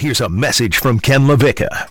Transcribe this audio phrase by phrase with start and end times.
[0.00, 1.90] Here's a message from Ken LaVicka.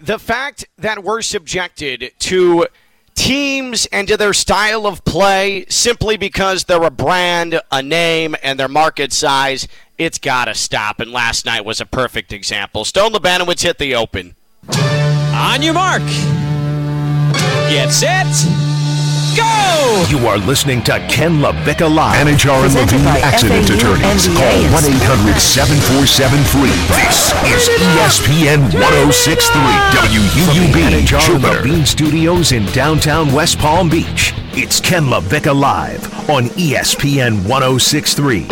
[0.00, 2.66] The fact that we're subjected to
[3.14, 8.58] teams and to their style of play simply because they're a brand, a name, and
[8.58, 10.98] their market size, it's got to stop.
[10.98, 12.84] And last night was a perfect example.
[12.84, 14.34] Stone Labanowitz hit the open.
[14.68, 16.02] On your mark.
[17.70, 18.26] Get set.
[19.36, 20.04] Go!
[20.08, 22.26] You are listening to Ken LaVicka Live.
[22.26, 24.28] Anidjar and Presented Levine Accident FAU Attorneys.
[24.28, 26.72] MBA Call 1 800 747 free.
[26.96, 29.60] This is ESPN 1063
[30.08, 30.72] WUUB.
[30.72, 31.68] Anidjar and Jupiter.
[31.68, 34.32] Levine Studios in downtown West Palm Beach.
[34.52, 38.44] It's Ken LaVicka Live on ESPN 1063.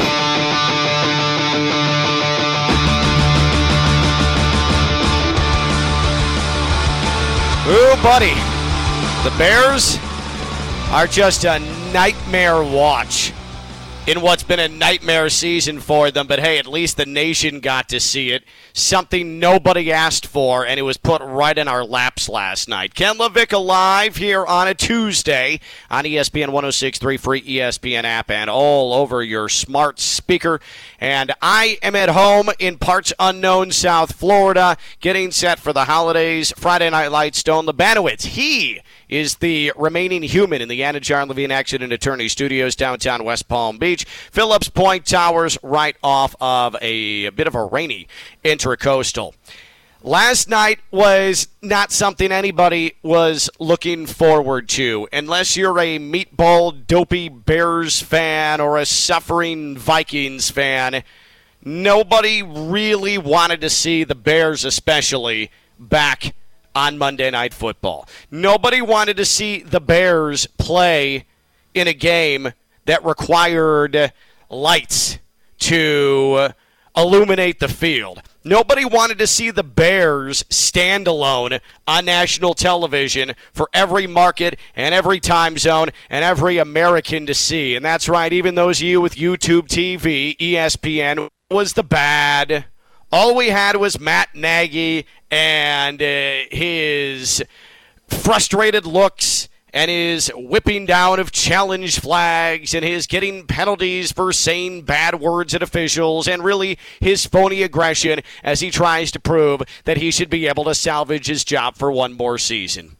[7.72, 8.34] Ooh, buddy.
[9.24, 9.98] The Bears
[10.94, 11.58] are just a
[11.92, 13.32] nightmare watch
[14.06, 16.28] in what's been a nightmare season for them.
[16.28, 18.44] But hey, at least the nation got to see it.
[18.72, 22.94] Something nobody asked for, and it was put right in our laps last night.
[22.94, 25.58] Ken LaVicka live here on a Tuesday
[25.90, 30.60] on ESPN 1063 free ESPN app and all over your smart speaker.
[31.00, 36.52] And I am at home in parts unknown South Florida, getting set for the holidays.
[36.56, 38.26] Friday Night Lights, Stone Labanowitz.
[38.26, 38.80] He
[39.14, 44.04] is the remaining human in the Anidjar Levine Accident Attorney Studios downtown West Palm Beach.
[44.32, 48.08] Phillips Point Towers, right off of a, a bit of a rainy
[48.44, 49.32] intracoastal.
[50.02, 57.28] Last night was not something anybody was looking forward to, unless you're a meatball dopey
[57.28, 61.04] Bears fan or a suffering Vikings fan.
[61.62, 66.34] Nobody really wanted to see the Bears, especially, back
[66.74, 68.08] on Monday Night Football.
[68.30, 71.26] Nobody wanted to see the Bears play
[71.72, 72.52] in a game
[72.86, 74.12] that required
[74.48, 75.18] lights
[75.60, 76.50] to
[76.96, 78.22] illuminate the field.
[78.44, 81.58] Nobody wanted to see the Bears stand alone
[81.88, 87.74] on national television for every market and every time zone and every American to see.
[87.74, 92.66] And that's right, even those of you with YouTube TV, ESPN was the bad.
[93.16, 97.44] All we had was Matt Nagy and uh, his
[98.08, 104.82] frustrated looks and his whipping down of challenge flags and his getting penalties for saying
[104.82, 109.98] bad words at officials and really his phony aggression as he tries to prove that
[109.98, 112.96] he should be able to salvage his job for one more season.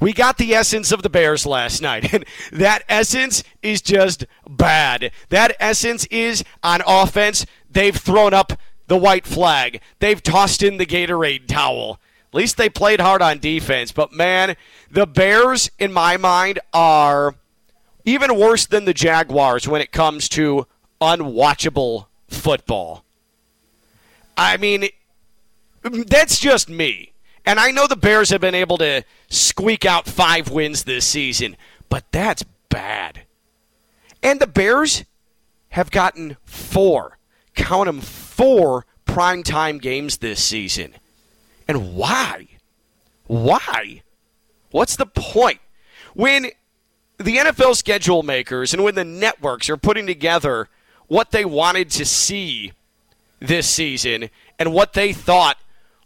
[0.00, 5.10] We got the essence of the Bears last night, and that essence is just bad.
[5.28, 8.54] That essence is on offense, they've thrown up
[8.88, 12.00] the white flag, they've tossed in the Gatorade towel.
[12.30, 14.56] At least they played hard on defense, but man,
[14.90, 17.36] the Bears, in my mind, are
[18.04, 20.66] even worse than the Jaguars when it comes to
[21.00, 23.04] unwatchable football.
[24.36, 24.88] I mean,
[25.82, 27.12] that's just me.
[27.44, 31.56] And I know the Bears have been able to squeak out five wins this season,
[31.88, 33.22] but that's bad.
[34.22, 35.04] And the Bears
[35.70, 37.18] have gotten four,
[37.54, 38.00] count them,
[38.38, 40.94] four primetime games this season.
[41.66, 42.46] And why?
[43.26, 44.02] Why?
[44.70, 45.58] What's the point?
[46.14, 46.44] When
[47.18, 50.68] the NFL schedule makers and when the networks are putting together
[51.08, 52.72] what they wanted to see
[53.40, 55.58] this season and what they thought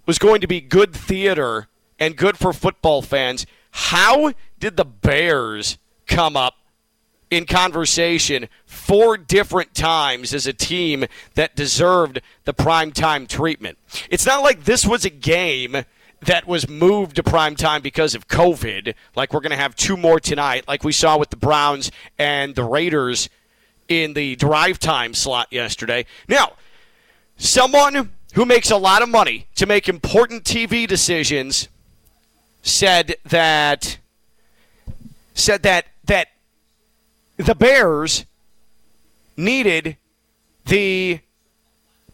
[0.07, 5.77] was going to be good theater and good for football fans, how did the Bears
[6.07, 6.55] come up
[7.33, 13.79] in conversation four different times as a team that deserved the primetime treatment?
[14.11, 15.87] It's not like this was a game
[16.21, 19.97] that was moved to prime time because of COVID, like we're going to have two
[19.97, 23.31] more tonight, like we saw with the Browns and the Raiders
[23.89, 26.05] in the drive time slot yesterday.
[26.29, 26.53] Now,
[27.39, 31.69] someone who makes a lot of money to make important TV decisions
[32.61, 33.97] said that
[35.35, 35.92] said that that
[37.47, 38.27] the Bears
[39.37, 39.97] needed
[40.67, 41.21] the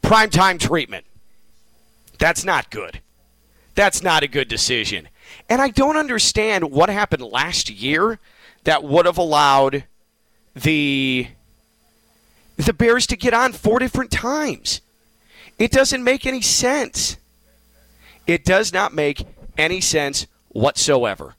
[0.02, 1.04] primetime treatment.
[2.18, 3.00] That's not good.
[3.74, 5.08] That's not a good decision.
[5.48, 8.18] And I don't understand what happened last year
[8.64, 9.84] that would have allowed
[10.54, 11.28] the
[12.56, 14.80] the Bears to get on four different times.
[15.58, 17.16] It doesn't make any sense.
[18.26, 19.24] It does not make
[19.56, 21.36] any sense whatsoever.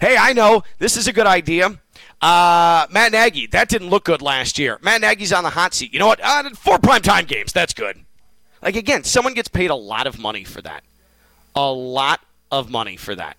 [0.00, 1.78] Hey, I know this is a good idea.
[2.20, 4.78] Uh, Matt Nagy, that didn't look good last year.
[4.82, 5.92] Matt Nagy's on the hot seat.
[5.92, 6.20] You know what?
[6.22, 7.52] Uh, four primetime games.
[7.52, 8.04] That's good.
[8.62, 10.84] Like, again, someone gets paid a lot of money for that.
[11.56, 12.20] A lot
[12.50, 13.36] of money for that.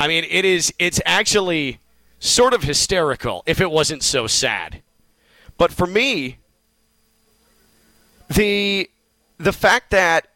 [0.00, 1.78] I mean, it is, it's actually
[2.18, 4.82] sort of hysterical if it wasn't so sad.
[5.58, 6.38] But for me,
[8.28, 8.90] the
[9.38, 10.28] the fact that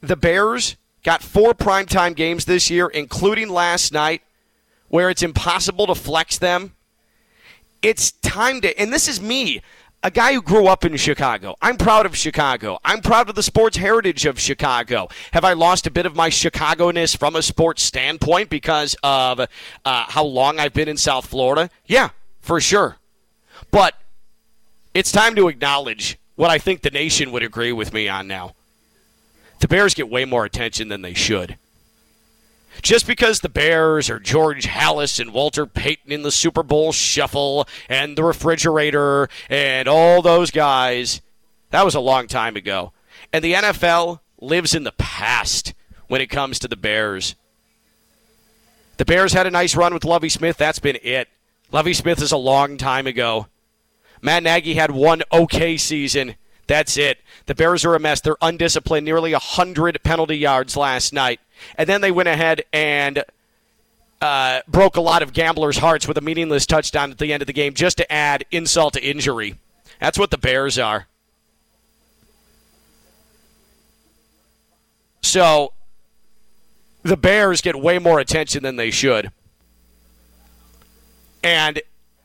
[0.00, 4.22] the Bears got four primetime games this year, including last night,
[4.88, 6.74] where it's impossible to flex them.
[7.82, 9.60] It's time to, and this is me,
[10.02, 11.54] a guy who grew up in Chicago.
[11.62, 12.78] I'm proud of Chicago.
[12.84, 15.08] I'm proud of the sports heritage of Chicago.
[15.32, 19.40] Have I lost a bit of my Chicago ness from a sports standpoint because of
[19.40, 19.46] uh,
[19.84, 21.70] how long I've been in South Florida?
[21.86, 22.10] Yeah,
[22.40, 22.96] for sure.
[23.70, 23.94] But
[24.92, 28.54] it's time to acknowledge what I think the nation would agree with me on now.
[29.64, 31.56] The Bears get way more attention than they should.
[32.82, 37.66] Just because the Bears are George Halas and Walter Payton in the Super Bowl shuffle
[37.88, 41.22] and the refrigerator and all those guys,
[41.70, 42.92] that was a long time ago.
[43.32, 45.72] And the NFL lives in the past
[46.08, 47.34] when it comes to the Bears.
[48.98, 50.58] The Bears had a nice run with Lovie Smith.
[50.58, 51.30] That's been it.
[51.72, 53.46] Lovie Smith is a long time ago.
[54.20, 56.34] Matt Nagy had one okay season.
[56.66, 57.18] That's it.
[57.46, 58.20] The Bears are a mess.
[58.20, 61.40] They're undisciplined, nearly 100 penalty yards last night.
[61.76, 63.24] And then they went ahead and
[64.20, 67.46] uh, broke a lot of gamblers' hearts with a meaningless touchdown at the end of
[67.46, 69.58] the game just to add insult to injury.
[70.00, 71.06] That's what the Bears are.
[75.22, 75.72] So
[77.02, 79.30] the Bears get way more attention than they should.
[81.42, 81.82] And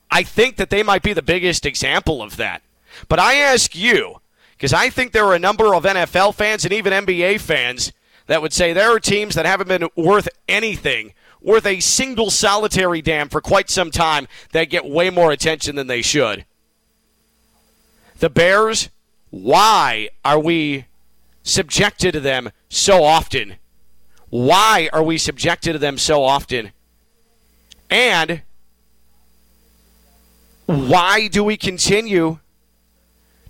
[0.09, 2.61] I think that they might be the biggest example of that.
[3.07, 4.21] But I ask you,
[4.59, 7.93] because I think there are a number of NFL fans and even NBA fans
[8.27, 13.01] that would say there are teams that haven't been worth anything, worth a single solitary
[13.01, 16.43] damn for quite some time, that get way more attention than they should.
[18.19, 18.89] The Bears,
[19.29, 20.87] why are we
[21.41, 23.55] subjected to them so often?
[24.29, 26.73] Why are we subjected to them so often?
[27.89, 28.41] And
[30.65, 32.39] why do we continue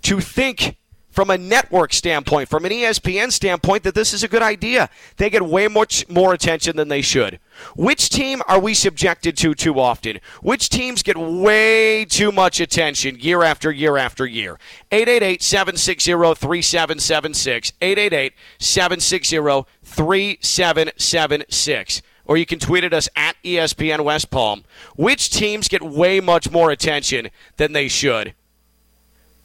[0.02, 0.76] to think
[1.10, 4.88] from a network standpoint, from an ESPN standpoint, that this is a good idea.
[5.16, 7.38] They get way much more attention than they should.
[7.76, 10.20] Which team are we subjected to too often?
[10.40, 14.58] Which teams get way too much attention year after year after year?
[14.90, 17.72] 888 760 3776.
[17.80, 24.62] 888 760 3776 or you can tweet at us at ESPN West Palm.
[24.94, 28.34] Which teams get way much more attention than they should?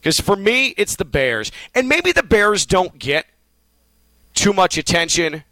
[0.06, 1.52] Because for me, it's the Bears.
[1.74, 3.26] And maybe the Bears don't get
[4.36, 5.44] too much attention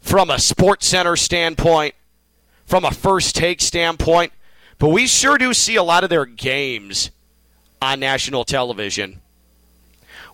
[0.00, 1.96] from a SportsCenter standpoint,
[2.66, 4.32] from a first take standpoint,
[4.78, 7.10] but we sure do see a lot of their games
[7.82, 9.20] on national television.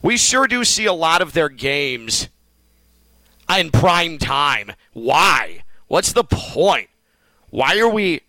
[0.03, 2.29] We sure do see a lot of their games
[3.49, 4.73] in prime time.
[4.93, 5.63] Why?
[5.89, 6.91] What's the point?
[7.49, 8.21] Why are we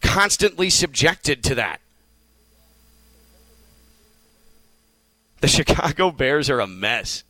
[0.00, 1.82] constantly subjected to that?
[5.44, 7.22] The Chicago Bears are a mess.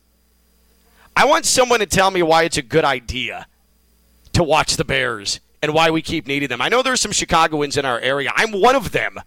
[1.17, 3.45] I want someone to tell me why it's a good idea
[4.31, 6.61] to watch the Bears and why we keep needing them.
[6.61, 8.31] I know there's some Chicagoans in our area.
[8.33, 9.19] I'm one of them,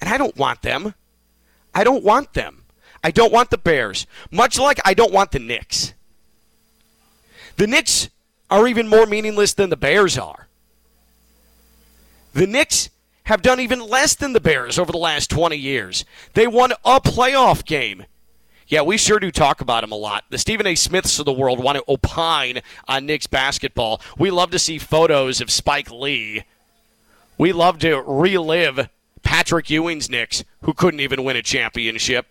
[0.00, 0.94] and I don't want them.
[1.74, 2.64] I don't want them.
[3.04, 5.92] I don't want the Bears, much like I don't want the Knicks.
[7.56, 8.08] The Knicks
[8.50, 10.48] are even more meaningless than the Bears are.
[12.32, 12.88] The Knicks
[13.24, 16.06] have done even less than the Bears over the last 20 years.
[16.32, 18.06] They won a playoff game
[18.72, 20.24] yeah, we sure do talk about him a lot.
[20.30, 20.74] The Stephen A.
[20.74, 24.00] Smiths of the world want to opine on Knicks basketball.
[24.16, 26.44] We love to see photos of Spike Lee.
[27.36, 28.88] We love to relive
[29.22, 32.28] Patrick Ewing's Knicks, who couldn't even win a championship.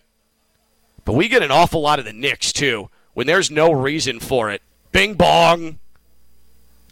[1.04, 4.50] But we get an awful lot of the Knicks, too, when there's no reason for
[4.50, 4.62] it.
[4.90, 5.78] Bing bong.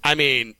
[0.04, 0.54] I mean,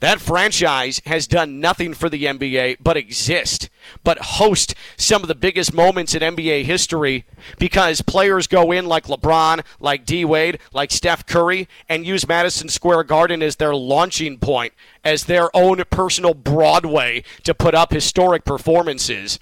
[0.00, 3.68] that franchise has done nothing for the NBA but exist,
[4.04, 7.24] but host some of the biggest moments in NBA history
[7.58, 12.68] because players go in like LeBron, like D Wade, like Steph Curry, and use Madison
[12.68, 14.72] Square Garden as their launching point,
[15.04, 19.40] as their own personal Broadway to put up historic performances.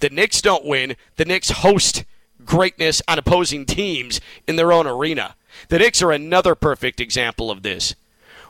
[0.00, 2.04] The Knicks don't win, the Knicks host
[2.44, 5.34] greatness on opposing teams in their own arena.
[5.68, 7.94] The Knicks are another perfect example of this.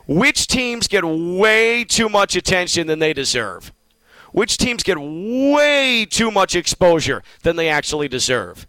[0.07, 3.73] Which teams get way too much attention than they deserve?
[4.31, 8.67] Which teams get way too much exposure than they actually deserve?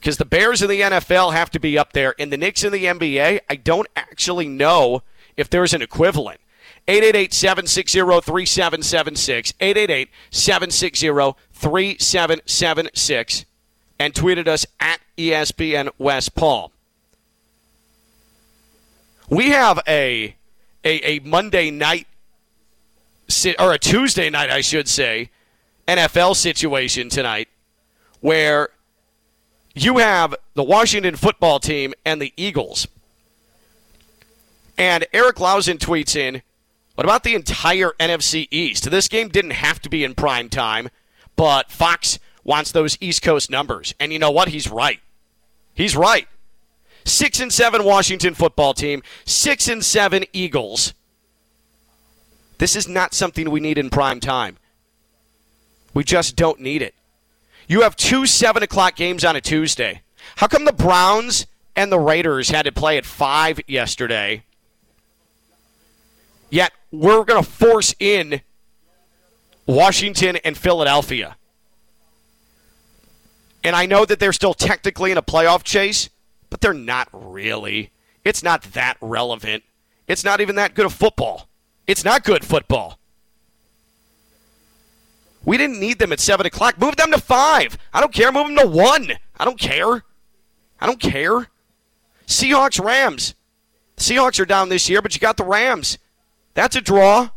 [0.00, 2.72] Because the Bears in the NFL have to be up there, and the Knicks in
[2.72, 5.02] the NBA, I don't actually know
[5.36, 6.40] if there's an equivalent.
[6.86, 9.54] 888 760 3776.
[9.60, 13.44] 888 760 3776.
[13.98, 16.70] And tweeted us at ESPN West Palm
[19.28, 20.36] we have a
[20.84, 22.06] a, a Monday night
[23.58, 25.30] or a Tuesday night, I should say,
[25.88, 27.48] NFL situation tonight
[28.20, 28.70] where
[29.74, 32.86] you have the Washington football team and the Eagles.
[34.78, 36.42] And Eric Lausen tweets in,
[36.94, 38.90] what about the entire NFC East?
[38.90, 40.88] This game didn't have to be in prime time,
[41.36, 43.94] but Fox wants those East Coast numbers.
[43.98, 44.48] And you know what?
[44.48, 45.00] He's right.
[45.74, 46.28] He's right.
[47.04, 50.94] Six and seven Washington football team, six and seven Eagles.
[52.58, 54.56] This is not something we need in prime time.
[55.92, 56.94] We just don't need it.
[57.68, 60.02] You have two seven o'clock games on a Tuesday.
[60.36, 61.46] How come the Browns
[61.76, 64.44] and the Raiders had to play at five yesterday?
[66.50, 68.40] Yet we're going to force in
[69.66, 71.36] Washington and Philadelphia.
[73.62, 76.10] And I know that they're still technically in a playoff chase,
[76.54, 77.90] but they're not really.
[78.22, 79.64] It's not that relevant.
[80.06, 81.48] It's not even that good of football.
[81.88, 83.00] It's not good football.
[85.44, 86.80] We didn't need them at 7 o'clock.
[86.80, 87.76] Move them to 5.
[87.92, 88.30] I don't care.
[88.30, 89.14] Move them to 1.
[89.36, 90.04] I don't care.
[90.80, 91.48] I don't care.
[92.28, 93.34] Seahawks, Rams.
[93.96, 95.98] Seahawks are down this year, but you got the Rams.
[96.54, 97.30] That's a draw.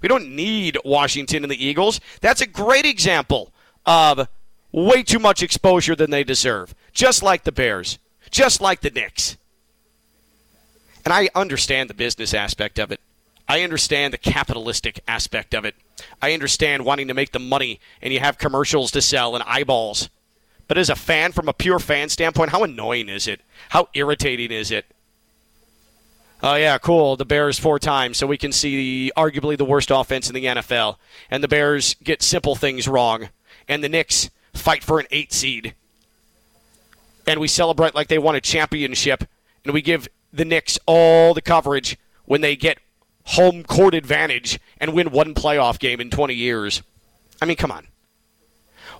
[0.00, 2.00] We don't need Washington and the Eagles.
[2.22, 3.52] That's a great example
[3.84, 4.26] of
[4.72, 6.74] way too much exposure than they deserve.
[6.94, 7.98] Just like the Bears.
[8.30, 9.36] Just like the Knicks.
[11.04, 13.00] And I understand the business aspect of it.
[13.48, 15.74] I understand the capitalistic aspect of it.
[16.20, 20.10] I understand wanting to make the money and you have commercials to sell and eyeballs.
[20.66, 23.40] But as a fan, from a pure fan standpoint, how annoying is it?
[23.70, 24.84] How irritating is it?
[26.42, 27.16] Oh yeah, cool.
[27.16, 30.96] The Bears four times, so we can see arguably the worst offense in the NFL,
[31.30, 33.30] and the Bears get simple things wrong,
[33.66, 35.74] and the Knicks fight for an eight seed,
[37.28, 39.22] and we celebrate like they won a championship,
[39.64, 42.78] and we give the Knicks all the coverage when they get
[43.24, 46.82] home court advantage and win one playoff game in 20 years.
[47.40, 47.86] I mean, come on.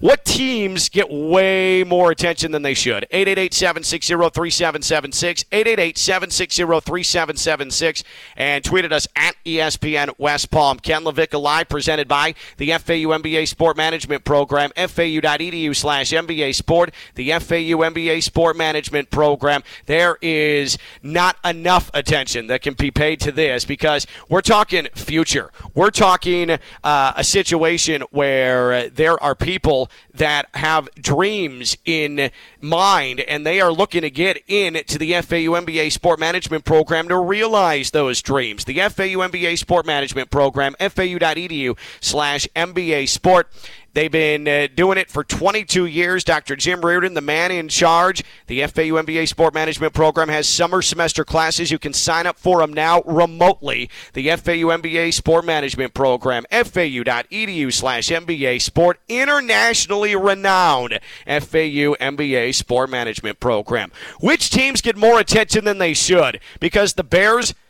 [0.01, 3.05] What teams get way more attention than they should?
[3.13, 8.05] 888-760-3776, 888-760-3776,
[8.37, 10.79] and tweeted us at ESPN West Palm.
[10.79, 16.95] Ken LaVicka Live, presented by the FAU MBA Sport Management Program, fau.edu slash MBA Sport,
[17.17, 19.65] the FAU MBA Sport Management Program.
[19.87, 25.51] There is not enough attention that can be paid to this because we're talking future.
[25.75, 32.31] We're talking uh, a situation where there are people that have dreams in
[32.61, 37.19] mind and they are looking to get into the FAU MBA Sport Management Program to
[37.19, 38.65] realize those dreams.
[38.65, 43.49] The FAU MBA Sport Management Program, fau.edu slash MBA Sport.
[43.95, 46.23] They've been uh, doing it for 22 years.
[46.23, 46.57] Dr.
[46.57, 51.25] Jim Riordan, the man in charge, the FAU MBA Sport Management Program has summer semester
[51.25, 51.71] classes.
[51.71, 53.91] You can sign up for them now remotely.
[54.13, 62.91] The FAU MBA Sport Management Program, fau.edu slash MBA Sport, internationally renowned FAU MBA Sport
[62.91, 63.91] Management Program.
[64.21, 66.41] Which teams get more attention than they should?
[66.61, 67.55] Because the Bears–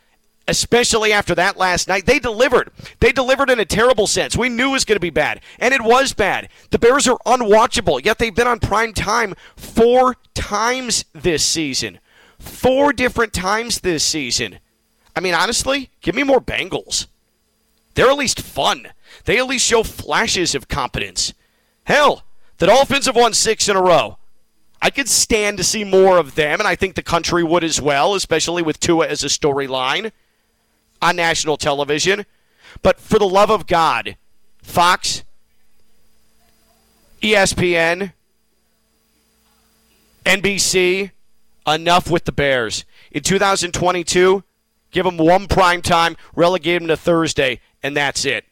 [0.48, 2.06] especially after that last night.
[2.06, 2.72] They delivered.
[3.00, 4.36] They delivered in a terrible sense.
[4.36, 6.48] We knew it was going to be bad, and it was bad.
[6.70, 12.00] The Bears are unwatchable, yet they've been on prime time four times this season.
[12.38, 14.58] Four different times this season.
[15.14, 17.06] I mean, honestly, give me more Bengals.
[17.94, 18.88] They're at least fun.
[19.24, 21.34] They at least show flashes of competence.
[21.84, 22.24] Hell,
[22.58, 24.18] the Dolphins have won six in a row.
[24.80, 27.82] I could stand to see more of them, and I think the country would as
[27.82, 30.12] well, especially with Tua as a storyline
[31.00, 32.26] on national television.
[32.82, 34.16] But for the love of God,
[34.62, 35.24] Fox,
[37.22, 38.12] ESPN,
[40.24, 41.10] NBC,
[41.66, 42.84] enough with the Bears.
[43.10, 44.44] In 2022,
[44.90, 48.44] give them one prime time, relegate them to Thursday, and that's it.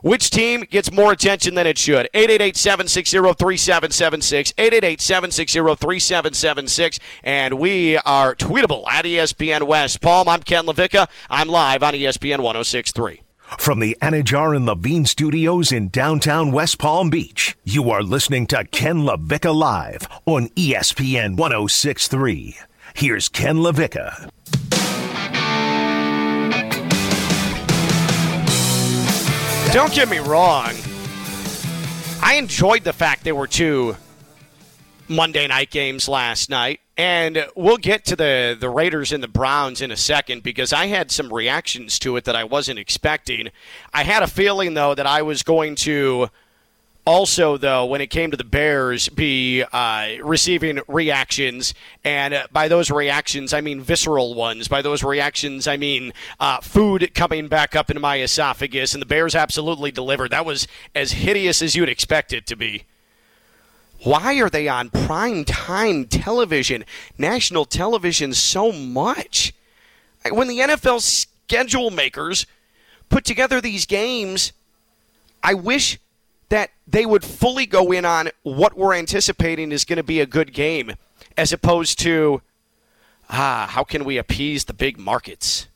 [0.00, 2.08] Which team gets more attention than it should?
[2.14, 10.28] 888-760-3776, 888-760-3776, and we are tweetable at ESPN West Palm.
[10.28, 11.08] I'm Ken LaVicka.
[11.28, 13.22] I'm live on ESPN 1063.
[13.58, 18.64] From the Anidjar and Levine studios in downtown West Palm Beach, you are listening to
[18.66, 22.58] Ken LaVicka Live on ESPN 1063.
[22.94, 24.30] Here's Ken LaVicka.
[29.72, 30.72] Don't get me wrong.
[32.22, 33.96] I enjoyed the fact there were two
[35.08, 36.80] Monday night games last night.
[36.96, 40.86] And we'll get to the, the Raiders and the Browns in a second because I
[40.86, 43.50] had some reactions to it that I wasn't expecting.
[43.92, 46.30] I had a feeling, though, that I was going to
[47.08, 51.72] also, though, when it came to the Bears, be uh, receiving reactions.
[52.04, 54.68] And by those reactions, I mean visceral ones.
[54.68, 58.92] By those reactions, I mean uh, food coming back up into my esophagus.
[58.92, 60.32] And the Bears absolutely delivered.
[60.32, 62.84] That was as hideous as you'd expect it to be.
[64.02, 66.84] Why are they on prime time television,
[67.16, 69.54] national television so much?
[70.30, 72.44] When the NFL schedule makers
[73.08, 74.52] put together these games,
[75.42, 75.98] I wish
[76.48, 80.26] that they would fully go in on what we're anticipating is going to be a
[80.26, 80.94] good game
[81.36, 82.40] as opposed to
[83.30, 85.68] ah, how can we appease the big markets?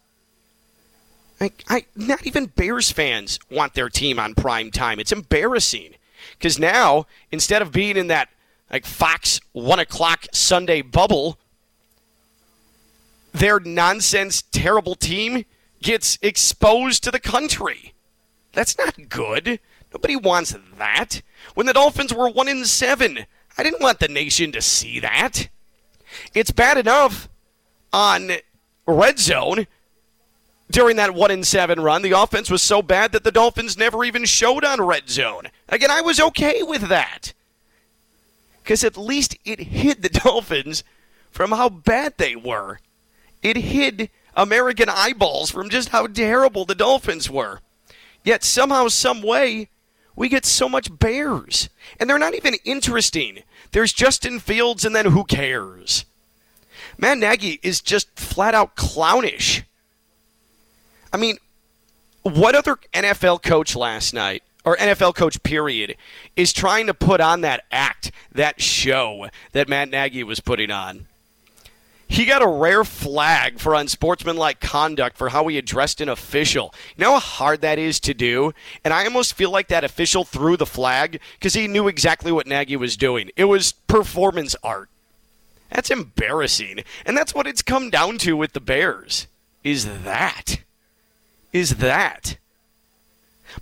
[1.40, 5.00] I, I, not even Bears fans want their team on prime time.
[5.00, 5.94] It's embarrassing.
[6.38, 8.28] Because now, instead of being in that
[8.70, 11.38] like Fox one o'clock Sunday bubble,
[13.32, 15.44] their nonsense, terrible team
[15.82, 17.92] gets exposed to the country.
[18.52, 19.58] That's not good.
[19.92, 21.22] Nobody wants that.
[21.54, 25.48] When the Dolphins were one in seven, I didn't want the nation to see that.
[26.34, 27.28] It's bad enough
[27.92, 28.32] on
[28.86, 29.66] red zone
[30.70, 32.02] during that one in seven run.
[32.02, 35.48] The offense was so bad that the Dolphins never even showed on red zone.
[35.68, 37.34] Again, I was okay with that.
[38.62, 40.84] Because at least it hid the Dolphins
[41.30, 42.80] from how bad they were.
[43.42, 47.60] It hid American eyeballs from just how terrible the Dolphins were.
[48.24, 49.68] Yet somehow, some way,
[50.22, 51.68] we get so much Bears.
[51.98, 53.42] And they're not even interesting.
[53.72, 56.04] There's Justin Fields, and then who cares?
[56.96, 59.64] Matt Nagy is just flat out clownish.
[61.12, 61.38] I mean,
[62.22, 65.96] what other NFL coach last night, or NFL coach period,
[66.36, 71.08] is trying to put on that act, that show that Matt Nagy was putting on?
[72.12, 76.74] He got a rare flag for unsportsmanlike conduct for how he addressed an official.
[76.94, 78.52] You know how hard that is to do?
[78.84, 82.46] And I almost feel like that official threw the flag because he knew exactly what
[82.46, 83.30] Nagy was doing.
[83.34, 84.90] It was performance art.
[85.70, 86.84] That's embarrassing.
[87.06, 89.26] And that's what it's come down to with the Bears.
[89.64, 90.60] Is that.
[91.50, 92.36] Is that.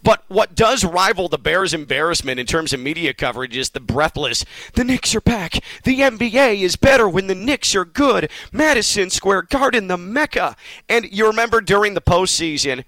[0.02, 4.44] But what does rival the Bears' embarrassment in terms of media coverage is the breathless,
[4.74, 5.62] the Knicks are back.
[5.84, 8.30] The NBA is better when the Knicks are good.
[8.52, 10.56] Madison Square Garden, the Mecca.
[10.88, 12.84] And you remember during the postseason,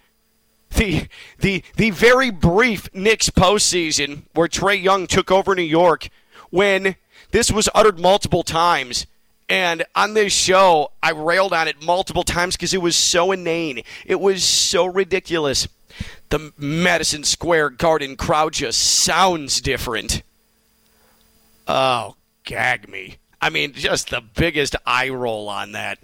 [0.77, 1.07] the
[1.39, 6.09] the the very brief Knicks postseason where Trae Young took over New York,
[6.51, 6.97] when
[7.31, 9.07] this was uttered multiple times.
[9.49, 13.83] And on this show, I railed on it multiple times because it was so inane.
[14.07, 15.69] It was so ridiculous
[16.31, 20.23] the Madison Square Garden crowd just sounds different.
[21.69, 23.19] Oh, gag me.
[23.41, 25.99] I mean, just the biggest eye roll on that.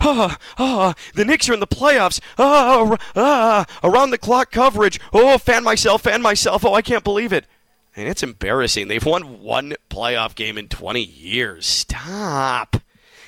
[0.00, 2.20] Ah, ah, the Knicks are in the playoffs.
[2.38, 4.98] Ah, ah, around the clock coverage.
[5.12, 6.64] Oh, fan myself, fan myself.
[6.64, 7.46] Oh, I can't believe it.
[7.94, 8.88] And it's embarrassing.
[8.88, 11.66] They've won one playoff game in 20 years.
[11.66, 12.76] Stop.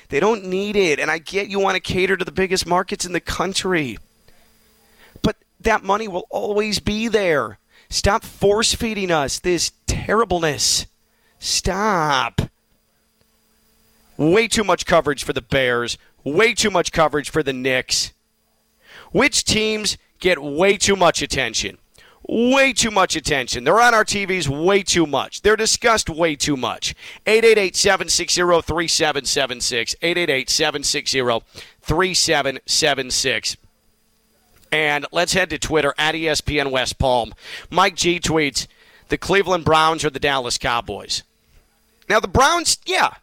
[0.09, 0.99] They don't need it.
[0.99, 3.97] And I get you want to cater to the biggest markets in the country
[5.59, 7.59] that money will always be there.
[7.89, 10.85] Stop force feeding us this terribleness.
[11.39, 12.41] Stop.
[14.17, 15.97] Way too much coverage for the Bears.
[16.23, 18.13] Way too much coverage for the Knicks.
[19.11, 21.77] Which teams get way too much attention?
[22.27, 23.63] Way too much attention.
[23.63, 25.41] They're on our TVs way too much.
[25.41, 26.93] They're discussed way too much.
[27.25, 29.95] 888 760 3776.
[30.01, 31.21] 888 760
[31.81, 33.57] 3776.
[34.71, 37.33] And let's head to Twitter at ESPN West Palm.
[37.69, 38.67] Mike G tweets
[39.09, 41.23] the Cleveland Browns or the Dallas Cowboys.
[42.07, 43.13] Now, the Browns, yeah,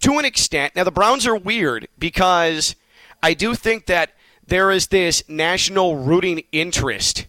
[0.00, 0.74] to an extent.
[0.76, 2.76] Now, the Browns are weird because
[3.22, 4.10] I do think that
[4.46, 7.26] there is this national rooting interest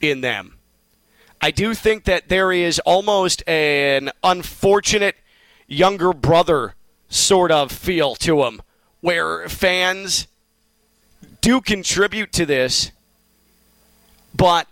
[0.00, 0.58] in them.
[1.40, 5.16] I do think that there is almost an unfortunate
[5.66, 6.74] younger brother
[7.08, 8.62] sort of feel to them
[9.00, 10.28] where fans
[11.42, 12.90] do contribute to this,
[14.34, 14.66] but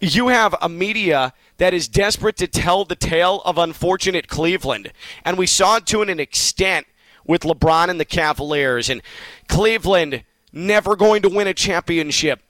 [0.00, 4.92] you have a media that is desperate to tell the tale of unfortunate Cleveland.
[5.24, 6.86] And we saw it to an extent
[7.26, 8.88] with LeBron and the Cavaliers.
[8.88, 9.02] And
[9.48, 12.40] Cleveland never going to win a championship.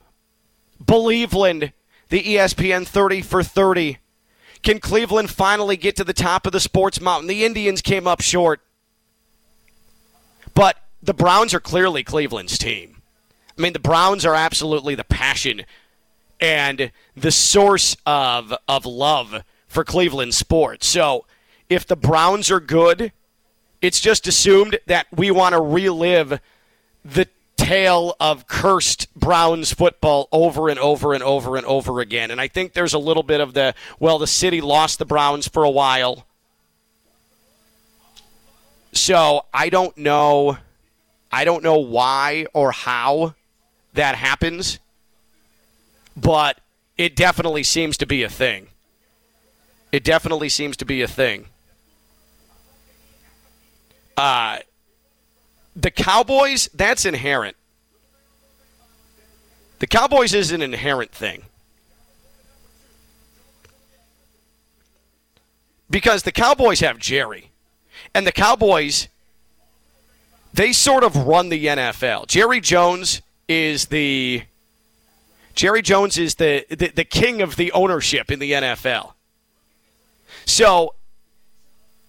[0.83, 1.73] Believeland,
[2.09, 3.97] the ESPN 30 for 30.
[4.61, 7.27] Can Cleveland finally get to the top of the sports mountain?
[7.27, 8.61] The Indians came up short.
[10.53, 13.01] But the Browns are clearly Cleveland's team.
[13.57, 15.63] I mean, the Browns are absolutely the passion
[16.39, 20.85] and the source of of love for Cleveland sports.
[20.85, 21.25] So,
[21.69, 23.13] if the Browns are good,
[23.81, 26.41] it's just assumed that we want to relive
[27.05, 32.31] the tale of cursed Browns football over and over and over and over again.
[32.31, 35.47] And I think there's a little bit of the well, the city lost the Browns
[35.47, 36.25] for a while.
[38.91, 40.57] So, I don't know
[41.31, 43.35] I don't know why or how
[43.93, 44.79] that happens,
[46.15, 46.59] but
[46.97, 48.67] it definitely seems to be a thing.
[49.91, 51.45] It definitely seems to be a thing.
[54.15, 54.59] Uh,
[55.75, 57.55] the Cowboys, that's inherent.
[59.79, 61.43] The Cowboys is an inherent thing.
[65.89, 67.51] Because the Cowboys have Jerry.
[68.13, 69.07] And the Cowboys,
[70.53, 72.27] they sort of run the NFL.
[72.27, 74.43] Jerry Jones is the
[75.53, 79.13] Jerry Jones is the, the, the king of the ownership in the NFL.
[80.45, 80.93] So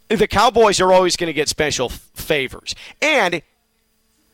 [0.08, 2.74] the Cowboys are always going to get special favors.
[3.00, 3.40] And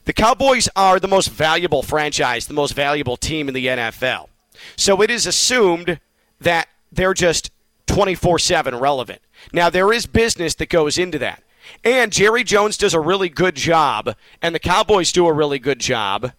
[0.04, 4.28] the Cowboys are the most valuable franchise, the most valuable team in the NFL.
[4.76, 6.00] So it is assumed
[6.40, 7.50] that they're just
[7.86, 9.22] 24 7 relevant.
[9.52, 11.42] Now, there is business that goes into that.
[11.82, 15.78] And Jerry Jones does a really good job, and the Cowboys do a really good
[15.78, 16.32] job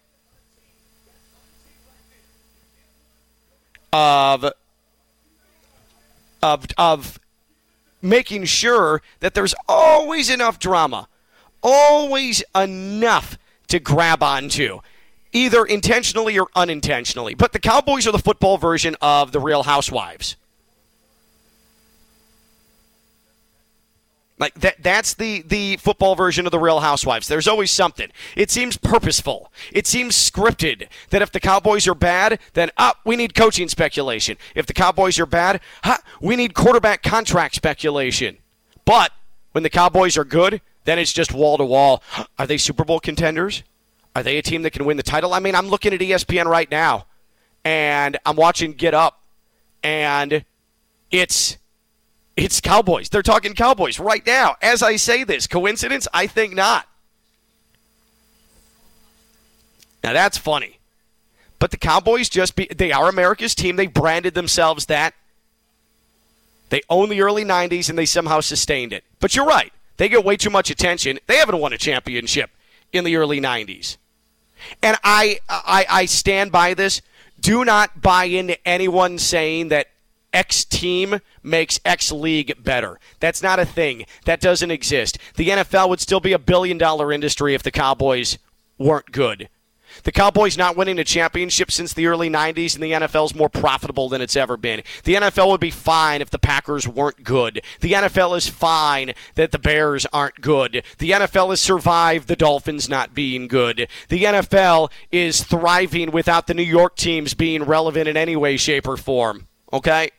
[3.95, 4.51] of
[6.43, 7.19] of of
[8.01, 11.07] making sure that there's always enough drama,
[11.63, 14.79] always enough to grab onto,
[15.31, 17.33] either intentionally or unintentionally.
[17.33, 20.35] But the Cowboys are the football version of the Real Housewives.
[24.37, 27.27] Like that that's the the football version of the Real Housewives.
[27.27, 28.09] There's always something.
[28.35, 29.51] It seems purposeful.
[29.71, 34.37] It seems scripted that if the Cowboys are bad, then up, we need coaching speculation.
[34.53, 38.37] If the Cowboys are bad, huh, we need quarterback contract speculation.
[38.83, 39.13] But
[39.53, 42.03] when the Cowboys are good, then it's just wall to wall.
[42.37, 43.63] Are they Super Bowl contenders?
[44.15, 45.33] Are they a team that can win the title?
[45.33, 47.05] I mean, I'm looking at ESPN right now
[47.63, 49.21] and I'm watching Get Up
[49.83, 50.45] and
[51.11, 51.57] it's
[52.35, 53.09] it's Cowboys.
[53.09, 55.47] They're talking Cowboys right now as I say this.
[55.47, 56.07] Coincidence?
[56.13, 56.87] I think not.
[60.03, 60.79] Now that's funny.
[61.59, 63.75] But the Cowboys just be they are America's team.
[63.75, 65.13] They branded themselves that.
[66.69, 69.03] They own the early 90s and they somehow sustained it.
[69.19, 69.71] But you're right.
[69.97, 71.19] They get way too much attention.
[71.27, 72.49] They haven't won a championship
[72.91, 73.97] in the early 90s.
[74.83, 77.01] And I I, I stand by this.
[77.39, 79.87] Do not buy into anyone saying that
[80.35, 82.99] X team makes X league better.
[83.21, 84.05] That's not a thing.
[84.25, 85.17] That doesn't exist.
[85.37, 88.37] The NFL would still be a billion dollar industry if the Cowboys
[88.77, 89.47] weren't good.
[90.03, 93.47] The Cowboys not winning a championship since the early 90s, and the NFL is more
[93.47, 94.83] profitable than it's ever been.
[95.05, 97.61] The NFL would be fine if the Packers weren't good.
[97.79, 100.83] The NFL is fine that the Bears aren't good.
[100.97, 103.87] The NFL has survived the Dolphins not being good.
[104.09, 108.89] The NFL is thriving without the New York teams being relevant in any way, shape,
[108.89, 109.47] or form.
[109.71, 110.09] Okay?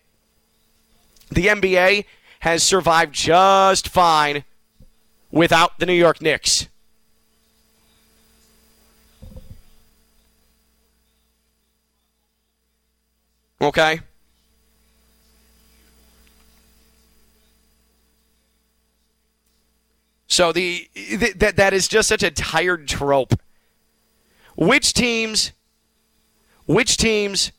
[1.30, 2.04] The NBA
[2.40, 4.44] has survived just fine
[5.30, 6.68] without the New York Knicks.
[13.60, 14.00] Okay?
[20.28, 20.88] So the,
[21.36, 23.32] that that is just such a tired trope.
[24.54, 25.52] Which teams
[26.66, 27.52] which teams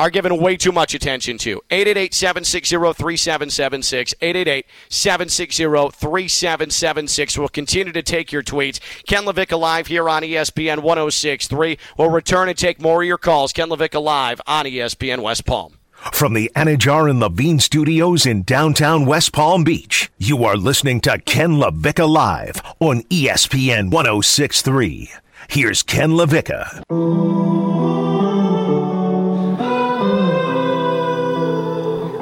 [0.00, 1.60] are given way too much attention to.
[1.70, 4.14] 888 760 3776.
[4.22, 7.38] 888 760 3776.
[7.38, 8.80] We'll continue to take your tweets.
[9.06, 11.78] Ken LaVicka Live here on ESPN 1063.
[11.98, 13.52] We'll return and take more of your calls.
[13.52, 15.76] Ken LaVicka Live on ESPN West Palm.
[16.12, 21.18] From the Anidjar and Levine studios in downtown West Palm Beach, you are listening to
[21.18, 25.10] Ken LaVicka Live on ESPN 1063.
[25.50, 27.69] Here's Ken LaVicka.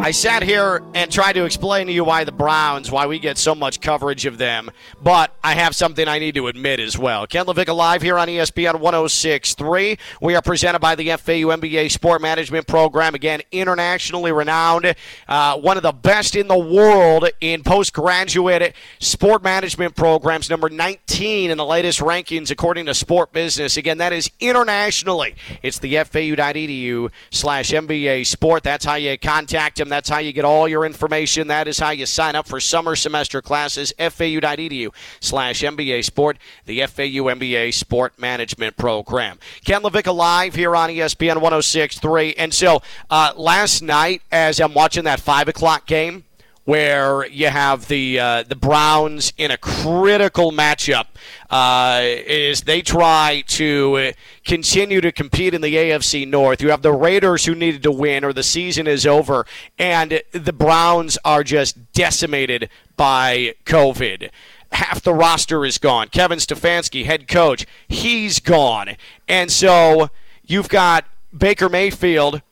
[0.09, 3.37] I sat here and tried to explain to you why the Browns, why we get
[3.37, 4.71] so much coverage of them,
[5.03, 7.27] but I have something I need to admit as well.
[7.27, 9.99] Ken LaVicka live here on ESPN 106.3.
[10.23, 13.15] We are presented by the FAU MBA Sport Management Program.
[13.15, 14.95] Again, internationally renowned,
[15.29, 21.51] uh, one of the best in the world in postgraduate sport management programs, number 19
[21.51, 23.77] in the latest rankings according to Sport Business.
[23.77, 25.35] Again, that is internationally.
[25.63, 28.63] It's the FAU.edu slash MBA Sport.
[28.63, 29.91] That's how you contact them.
[29.91, 31.49] That's how you get all your information.
[31.49, 33.95] That is how you sign up for summer semester classes.
[33.99, 39.39] FAU.edu slash MBA Sport, the FAU MBA Sport Management Program.
[39.65, 42.35] Ken LaVicka live here on ESPN 106.3.
[42.37, 46.25] And so uh, last night, as I'm watching that 5 o'clock game,
[46.69, 51.07] where you have the uh, the Browns in a critical matchup
[51.49, 54.13] uh, is they try to
[54.45, 56.61] continue to compete in the AFC North.
[56.61, 59.47] You have the Raiders who needed to win or the season is over,
[59.79, 64.29] and the Browns are just decimated by COVID
[64.71, 66.09] half the roster is gone.
[66.09, 68.97] Kevin Stefanski, head coach, he's gone.
[69.27, 70.11] And so
[70.45, 72.43] you've got Baker Mayfield,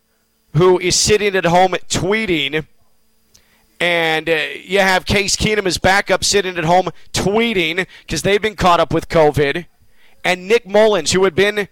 [0.54, 2.64] who is sitting at home tweeting
[3.78, 8.56] And uh, you have Case Keenum as backup sitting at home tweeting because they've been
[8.56, 9.66] caught up with COVID.
[10.24, 11.68] And Nick Mullens, who had been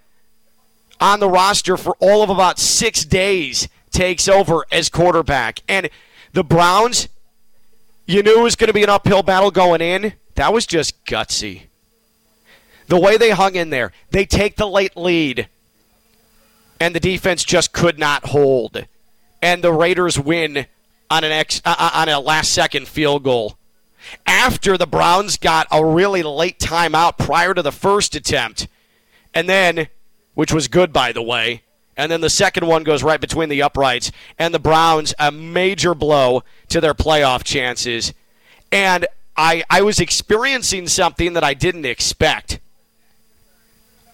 [1.01, 5.61] on the roster for all of about six days, takes over as quarterback.
[5.69, 5.89] And
[6.33, 7.09] the Browns,
[8.07, 10.13] you knew it was going to be an uphill battle going in.
[10.35, 11.63] That was just gutsy.
[12.87, 15.49] The way they hung in there, they take the late lead,
[16.79, 18.87] and the defense just could not hold.
[19.41, 20.67] And the Raiders win
[21.15, 23.57] on an ex, uh, uh on a last second field goal.
[24.27, 28.69] After the Browns got a really late timeout prior to the first attempt,
[29.33, 29.89] and then,
[30.35, 31.63] which was good by the way,
[31.97, 35.95] and then the second one goes right between the uprights, and the Browns a major
[35.95, 38.13] blow to their playoff chances.
[38.73, 42.59] And I I was experiencing something that I didn't expect.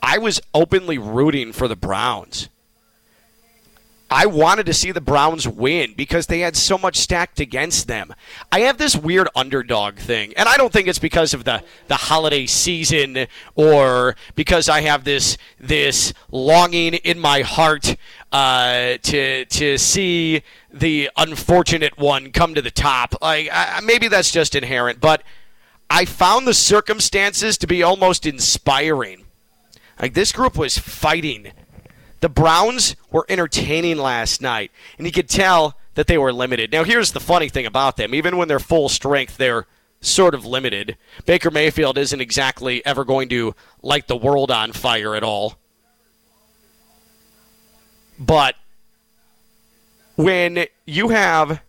[0.02, 2.48] I was openly rooting for the Browns.
[4.10, 8.12] I wanted to see the Browns win because they had so much stacked against them.
[8.50, 11.94] I have this weird underdog thing, and I don't think it's because of the, the
[11.94, 17.96] holiday season or because I have this this longing in my heart
[18.32, 20.42] uh, to to see
[20.72, 23.14] the unfortunate one come to the top.
[23.22, 25.22] Like I, maybe that's just inherent, but
[25.88, 29.26] I found the circumstances to be almost inspiring.
[30.00, 31.52] Like this group was fighting
[32.20, 36.70] the Browns were entertaining last night, and you could tell that they were limited.
[36.72, 39.66] Now, here's the funny thing about them even when they're full strength, they're
[40.00, 40.96] sort of limited.
[41.26, 45.56] Baker Mayfield isn't exactly ever going to light the world on fire at all.
[48.18, 48.54] But
[50.16, 51.62] when you have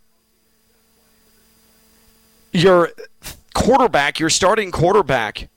[2.52, 2.92] your
[3.54, 5.50] quarterback, your starting quarterback,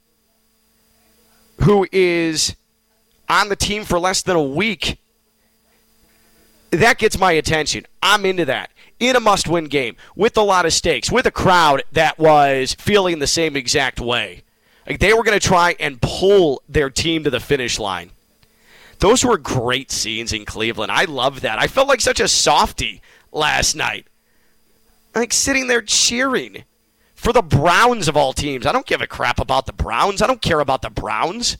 [1.62, 2.54] who is
[3.28, 4.98] on the team for less than a week,
[6.70, 7.86] that gets my attention.
[8.02, 8.70] I'm into that.
[9.00, 12.74] In a must win game, with a lot of stakes, with a crowd that was
[12.74, 14.44] feeling the same exact way.
[14.86, 18.10] Like they were going to try and pull their team to the finish line.
[19.00, 20.92] Those were great scenes in Cleveland.
[20.92, 21.58] I love that.
[21.58, 24.06] I felt like such a softy last night.
[25.14, 26.64] Like sitting there cheering
[27.14, 28.66] for the Browns of all teams.
[28.66, 30.22] I don't give a crap about the Browns.
[30.22, 31.56] I don't care about the Browns.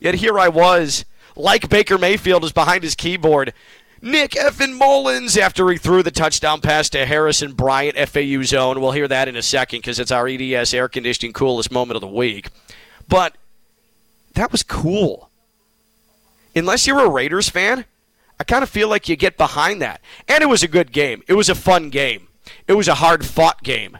[0.00, 1.04] Yet here I was,
[1.36, 3.52] like Baker Mayfield is behind his keyboard.
[4.00, 8.80] Nick effin Mullens after he threw the touchdown pass to Harrison Bryant, FAU zone.
[8.80, 12.00] We'll hear that in a second because it's our EDS air conditioning coolest moment of
[12.00, 12.48] the week.
[13.08, 13.36] But
[14.34, 15.30] that was cool.
[16.54, 17.86] Unless you're a Raiders fan,
[18.38, 20.00] I kind of feel like you get behind that.
[20.28, 21.22] And it was a good game.
[21.26, 22.28] It was a fun game.
[22.68, 23.98] It was a hard fought game.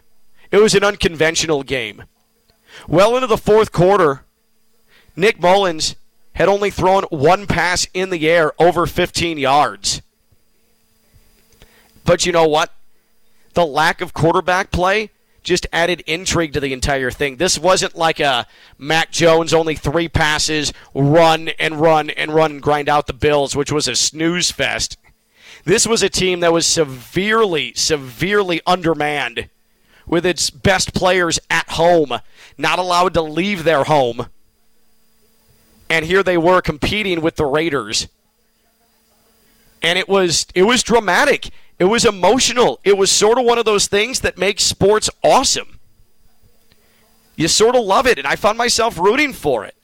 [0.50, 2.04] It was an unconventional game.
[2.86, 4.24] Well into the fourth quarter,
[5.18, 5.96] Nick Mullens
[6.34, 10.00] had only thrown one pass in the air over 15 yards.
[12.04, 12.72] But you know what?
[13.54, 15.10] The lack of quarterback play
[15.42, 17.36] just added intrigue to the entire thing.
[17.36, 18.46] This wasn't like a
[18.78, 23.56] Mac Jones only three passes, run and run and run and grind out the Bills,
[23.56, 24.96] which was a snooze fest.
[25.64, 29.48] This was a team that was severely, severely undermanned
[30.06, 32.20] with its best players at home,
[32.56, 34.28] not allowed to leave their home
[35.90, 38.08] and here they were competing with the Raiders.
[39.82, 41.50] And it was it was dramatic.
[41.78, 42.80] It was emotional.
[42.82, 45.78] It was sort of one of those things that makes sports awesome.
[47.36, 49.76] You sort of love it, and I found myself rooting for it.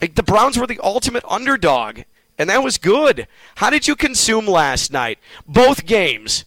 [0.00, 2.00] Like the Browns were the ultimate underdog,
[2.36, 3.28] and that was good.
[3.56, 5.18] How did you consume last night?
[5.46, 6.44] Both games.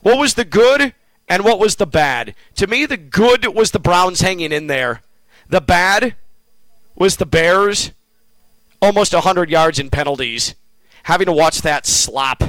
[0.00, 0.94] What was the good
[1.28, 2.34] and what was the bad?
[2.56, 5.02] To me, the good was the Browns hanging in there.
[5.48, 6.16] The bad
[6.98, 7.92] was the Bears
[8.82, 10.54] almost 100 yards in penalties,
[11.04, 12.42] having to watch that slop,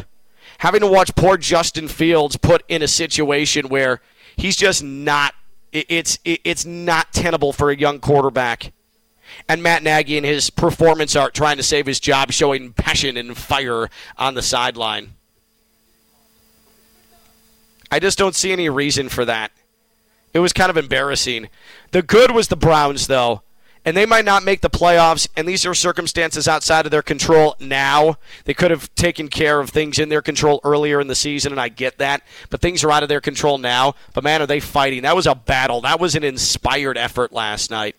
[0.59, 4.01] having to watch poor Justin Fields put in a situation where
[4.35, 5.33] he's just not
[5.71, 8.73] it's it's not tenable for a young quarterback.
[9.47, 13.37] And Matt Nagy and his performance art trying to save his job, showing passion and
[13.37, 15.13] fire on the sideline.
[17.91, 19.51] I just don't see any reason for that.
[20.33, 21.49] It was kind of embarrassing.
[21.91, 23.43] The good was the Browns, though
[23.89, 27.55] and they might not make the playoffs, and these are circumstances outside of their control
[27.59, 28.19] now.
[28.45, 31.59] They could have taken care of things in their control earlier in the season, and
[31.59, 32.21] I get that,
[32.51, 33.95] but things are out of their control now.
[34.13, 35.01] But man, are they fighting?
[35.01, 35.81] That was a battle.
[35.81, 37.95] That was an inspired effort last night.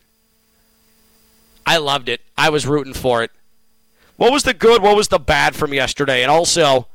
[1.67, 2.21] I loved it.
[2.39, 3.33] I was rooting for it.
[4.15, 4.83] What was the good?
[4.83, 6.23] What was the bad from yesterday?
[6.23, 6.87] And also,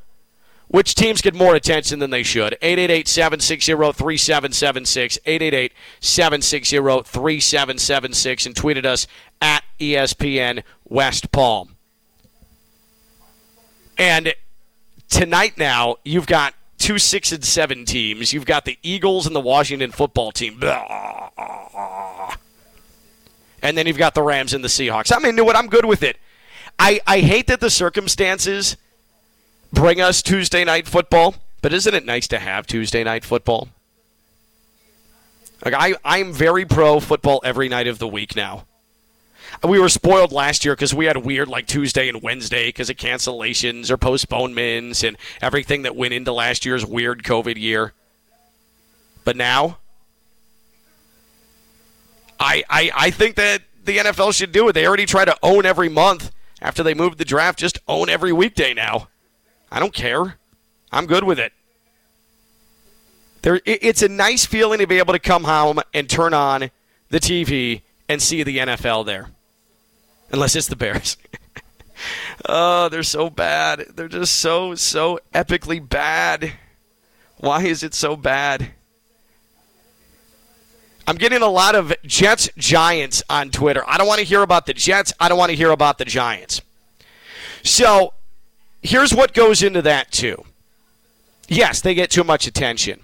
[0.67, 2.57] which teams get more attention than they should?
[2.61, 5.19] 888 760 3776.
[5.25, 8.45] 888 760 3776.
[8.45, 9.07] And tweeted us
[9.41, 11.75] at ESPN West Palm.
[13.97, 14.33] And
[15.09, 18.33] tonight now, you've got two six and seven teams.
[18.33, 20.61] You've got the Eagles and the Washington football team.
[23.61, 25.11] And then you've got the Rams and the Seahawks.
[25.15, 25.55] I'm into it.
[25.55, 26.17] I'm good with it.
[26.77, 28.77] I, I hate that the circumstances
[29.71, 33.69] bring us Tuesday night football, but isn't it nice to have Tuesday night football?
[35.63, 38.65] Like I, I'm very pro football every night of the week now.
[39.63, 42.97] We were spoiled last year because we had weird like Tuesday and Wednesday because of
[42.97, 47.93] cancellations or postponements and everything that went into last year's weird COVID year.
[49.23, 49.79] But now,
[52.39, 54.73] I, I, I think that the NFL should do it.
[54.73, 57.57] They already try to own every month after they moved the draft.
[57.57, 59.07] Just own every weekday now.
[59.75, 60.37] I don't care.
[60.89, 61.51] I'm good with it.
[63.41, 66.71] There, it's a nice feeling to be able to come home and turn on
[67.09, 69.31] the TV and see the NFL there.
[70.31, 71.17] Unless it's the Bears.
[72.49, 73.85] oh, they're so bad.
[73.93, 76.53] They're just so, so epically bad.
[77.37, 78.71] Why is it so bad?
[81.05, 83.83] I'm getting a lot of Jets Giants on Twitter.
[83.85, 85.13] I don't want to hear about the Jets.
[85.19, 86.61] I don't want to hear about the Giants.
[87.61, 88.13] So
[88.85, 90.43] here's what goes into that, too.
[91.47, 92.99] Yes, they get too much attention.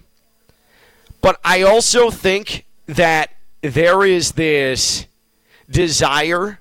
[1.22, 5.06] But I also think that there is this
[5.70, 6.60] desire,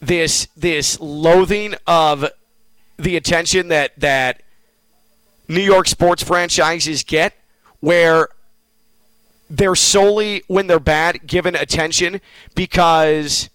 [0.00, 2.26] this this loathing of
[2.96, 4.42] the attention that that
[5.48, 7.34] New York sports franchises get
[7.80, 8.28] where
[9.50, 12.20] they're solely when they're bad given attention
[12.54, 13.50] because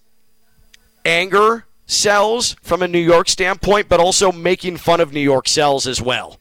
[1.06, 5.86] anger sells from a New York standpoint, but also making fun of New York sells
[5.88, 6.38] as well.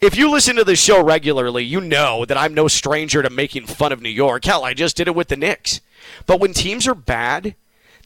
[0.00, 3.66] If you listen to the show regularly, you know that I'm no stranger to making
[3.66, 4.44] fun of New York.
[4.44, 5.80] Hell, I just did it with the Knicks.
[6.26, 7.54] But when teams are bad,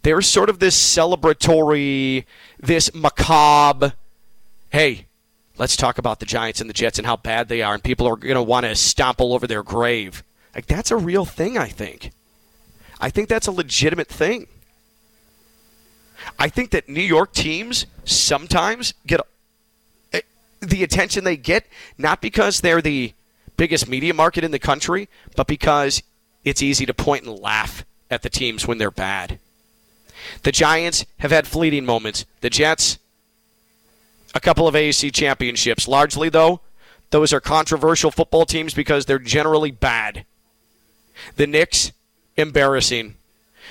[0.02, 2.24] there's sort of this celebratory,
[2.58, 3.94] this macabre,
[4.70, 5.06] hey,
[5.58, 8.06] let's talk about the Giants and the Jets and how bad they are, and people
[8.06, 10.22] are going to want to stomp all over their grave.
[10.54, 12.10] Like that's a real thing, I think.
[13.00, 14.46] I think that's a legitimate thing.
[16.38, 19.20] I think that New York teams sometimes get
[20.12, 20.20] eh,
[20.60, 21.66] the attention they get
[21.98, 23.12] not because they're the
[23.56, 26.02] biggest media market in the country, but because
[26.44, 29.38] it's easy to point and laugh at the teams when they're bad.
[30.42, 32.24] The Giants have had fleeting moments.
[32.40, 32.98] The Jets,
[34.34, 35.88] a couple of AFC championships.
[35.88, 36.60] Largely, though,
[37.10, 40.24] those are controversial football teams because they're generally bad.
[41.36, 41.92] The Knicks,
[42.36, 43.16] embarrassing.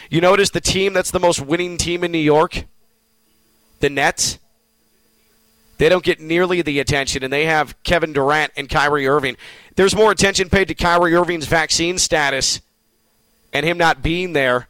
[0.09, 2.65] You notice the team that's the most winning team in New York?
[3.79, 4.39] The Nets.
[5.77, 9.35] They don't get nearly the attention, and they have Kevin Durant and Kyrie Irving.
[9.75, 12.61] There's more attention paid to Kyrie Irving's vaccine status
[13.51, 14.67] and him not being there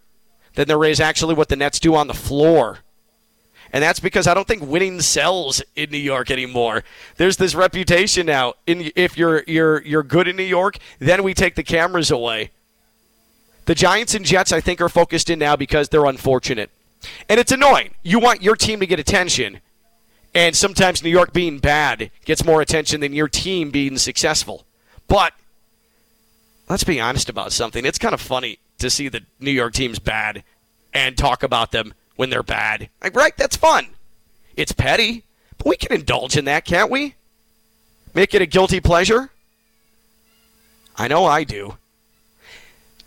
[0.56, 2.80] than there is actually what the Nets do on the floor.
[3.74, 6.84] And that's because I don't think winning sells in New York anymore.
[7.16, 8.56] There's this reputation now.
[8.68, 12.52] In, if you're you're you're good in New York, then we take the cameras away.
[13.66, 16.70] The Giants and Jets, I think, are focused in now because they're unfortunate.
[17.30, 17.92] And it's annoying.
[18.04, 19.62] You want your team to get attention.
[20.34, 24.66] And sometimes New York being bad gets more attention than your team being successful.
[25.08, 25.34] But
[26.70, 27.86] let's be honest about something.
[27.86, 30.44] It's kind of funny to see the New York teams bad
[30.94, 32.90] and talk about them when they're bad.
[33.04, 33.36] Like, right?
[33.36, 33.88] That's fun.
[34.56, 35.24] It's petty,
[35.58, 37.16] but we can indulge in that, can't we?
[38.14, 39.30] Make it a guilty pleasure?
[40.98, 41.78] I know I do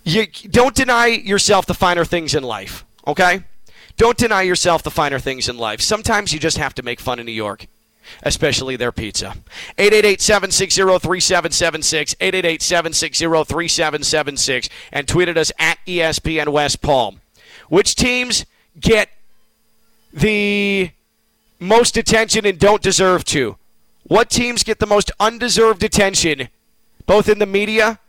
[0.04, 3.44] you don't deny yourself the finer things in life, okay?
[3.96, 5.80] Don't deny yourself the finer things in life.
[5.80, 7.66] Sometimes you just have to make fun of New York,
[8.22, 9.34] especially their pizza.
[9.78, 17.20] 888-760-3776, 888-760-3776, and tweeted us at ESPN West Palm.
[17.68, 18.44] Which teams
[18.78, 19.08] get
[20.12, 20.90] the
[21.58, 23.56] most attention and don't deserve to?
[24.02, 26.48] What teams get the most undeserved attention,
[27.06, 28.00] both in the media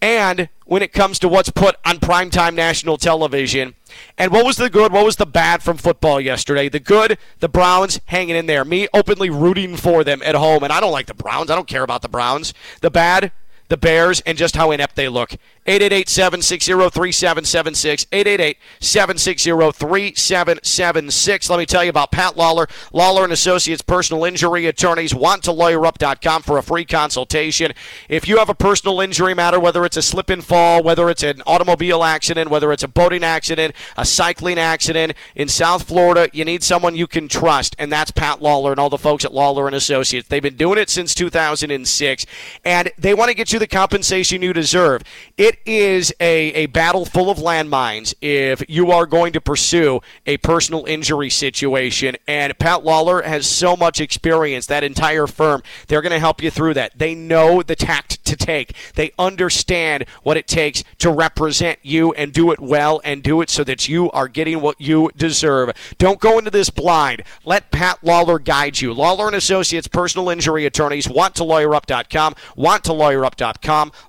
[0.00, 3.74] and when it comes to what's put on primetime national television.
[4.16, 4.92] And what was the good?
[4.92, 6.68] What was the bad from football yesterday?
[6.68, 8.64] The good, the Browns hanging in there.
[8.64, 10.62] Me openly rooting for them at home.
[10.62, 11.50] And I don't like the Browns.
[11.50, 12.54] I don't care about the Browns.
[12.80, 13.32] The bad,
[13.70, 15.36] the Bears, and just how inept they look.
[15.66, 21.48] 888-760-3776, 888-760-3776.
[21.48, 25.14] Let me tell you about Pat Lawler, Lawler and Associates personal injury attorneys.
[25.14, 27.72] Want to lawyerup.com for a free consultation.
[28.08, 31.22] If you have a personal injury matter, whether it's a slip and fall, whether it's
[31.22, 36.44] an automobile accident, whether it's a boating accident, a cycling accident in South Florida, you
[36.44, 39.68] need someone you can trust, and that's Pat Lawler and all the folks at Lawler
[39.68, 40.26] and Associates.
[40.26, 42.26] They've been doing it since 2006,
[42.64, 45.02] and they want to get you the compensation you deserve.
[45.36, 50.38] It is a, a battle full of landmines if you are going to pursue a
[50.38, 52.16] personal injury situation.
[52.26, 55.62] And Pat Lawler has so much experience, that entire firm.
[55.86, 56.98] They're going to help you through that.
[56.98, 62.32] They know the tact to take, they understand what it takes to represent you and
[62.32, 65.70] do it well and do it so that you are getting what you deserve.
[65.98, 67.22] Don't go into this blind.
[67.44, 68.92] Let Pat Lawler guide you.
[68.92, 72.92] Lawler and Associates personal injury attorneys want to want to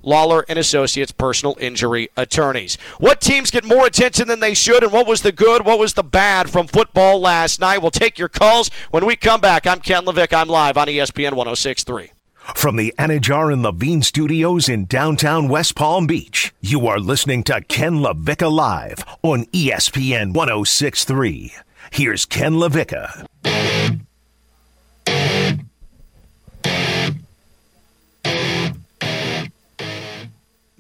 [0.02, 2.78] Lawler and Associates personal injury attorneys.
[3.00, 5.94] What teams get more attention than they should and what was the good, what was
[5.94, 7.82] the bad from football last night?
[7.82, 9.68] We'll take your calls when we come back.
[9.68, 10.34] I'm Ken LaVicka.
[10.34, 12.12] I'm live on ESPN 1063.
[12.56, 17.62] From the Anidjar and Levine studios in downtown West Palm Beach, you are listening to
[17.62, 21.54] Ken LaVicka Live on ESPN 1063.
[21.92, 23.28] Here's Ken LaVicka.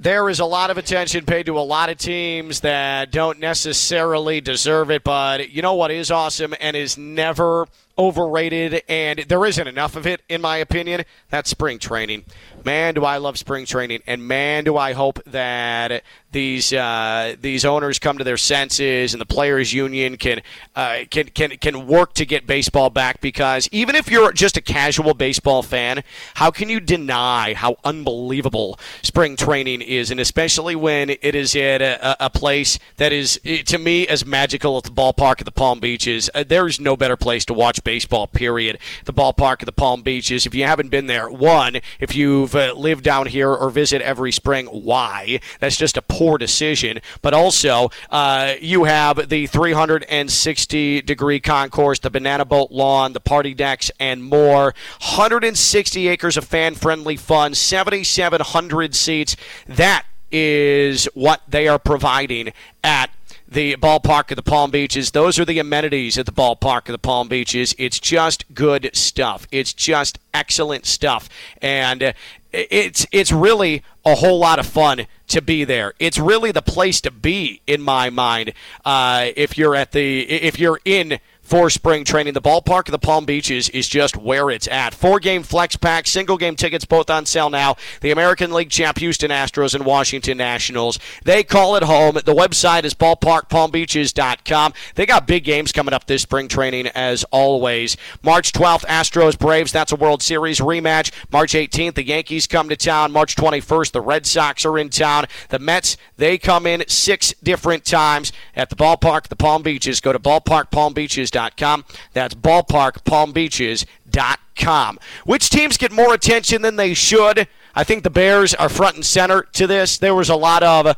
[0.02, 4.42] There is a lot of attention paid to a lot of teams that don't necessarily
[4.42, 5.04] deserve it.
[5.04, 7.68] But you know what is awesome and is never
[8.00, 11.06] overrated, and there isn't enough of it, in my opinion?
[11.30, 12.26] That's spring training.
[12.64, 17.66] Man, do I love spring training, and man, do I hope that these uh, these
[17.66, 20.42] owners come to their senses and the players' union can
[20.76, 23.22] uh, can can can work to get baseball back.
[23.22, 26.04] Because even if you're just a casual baseball fan,
[26.36, 31.82] how can you deny how unbelievable spring training is, and especially when it is at
[31.82, 35.80] a, a place that is to me as magical as the ballpark at the Palm
[35.80, 36.30] Beaches.
[36.34, 38.28] Uh, there is no better place to watch baseball.
[38.28, 38.78] Period.
[39.06, 40.46] The ballpark at the Palm Beaches.
[40.46, 44.32] If you haven't been there, one, if you've uh, lived down here or visit every
[44.32, 45.40] spring, why?
[45.60, 47.00] That's just a poor decision.
[47.22, 53.54] But also, uh, you have the 360 degree concourse, the banana boat lawn, the party
[53.54, 54.74] decks, and more.
[55.00, 59.36] 160 acres of fan friendly fun, 7,700 seats.
[59.68, 63.10] That is what they are providing at
[63.52, 65.12] the ballpark of the Palm Beaches.
[65.12, 67.76] Those are the amenities at the ballpark of the Palm Beaches.
[67.78, 69.46] It's just good stuff.
[69.52, 71.28] It's just excellent stuff,
[71.62, 72.14] and
[72.52, 75.94] it's it's really a whole lot of fun to be there.
[76.00, 78.54] It's really the place to be in my mind.
[78.84, 81.20] Uh, if you're at the if you're in
[81.52, 82.34] for spring training.
[82.34, 84.94] The ballpark of the Palm Beaches is just where it's at.
[84.94, 87.76] Four game flex pack, single game tickets both on sale now.
[88.00, 90.98] The American League champ Houston Astros and Washington Nationals.
[91.26, 92.14] They call it home.
[92.14, 94.74] The website is ballparkpalmbeaches.com.
[94.96, 97.98] They got big games coming up this spring training as always.
[98.24, 99.74] March 12th, Astros Braves.
[99.74, 101.12] That's a World Series rematch.
[101.34, 103.12] March 18th, the Yankees come to town.
[103.12, 105.26] March 21st, the Red Sox are in town.
[105.50, 110.00] The Mets, they come in six different times at the ballpark, the Palm Beaches.
[110.00, 111.86] Go to ballparkpalmbeaches.com ballparkpalmbeaches.com.
[112.14, 115.00] That's ballparkpalmbeaches.com.
[115.26, 117.48] Which teams get more attention than they should?
[117.74, 119.98] I think the Bears are front and center to this.
[119.98, 120.96] There was a lot of uh,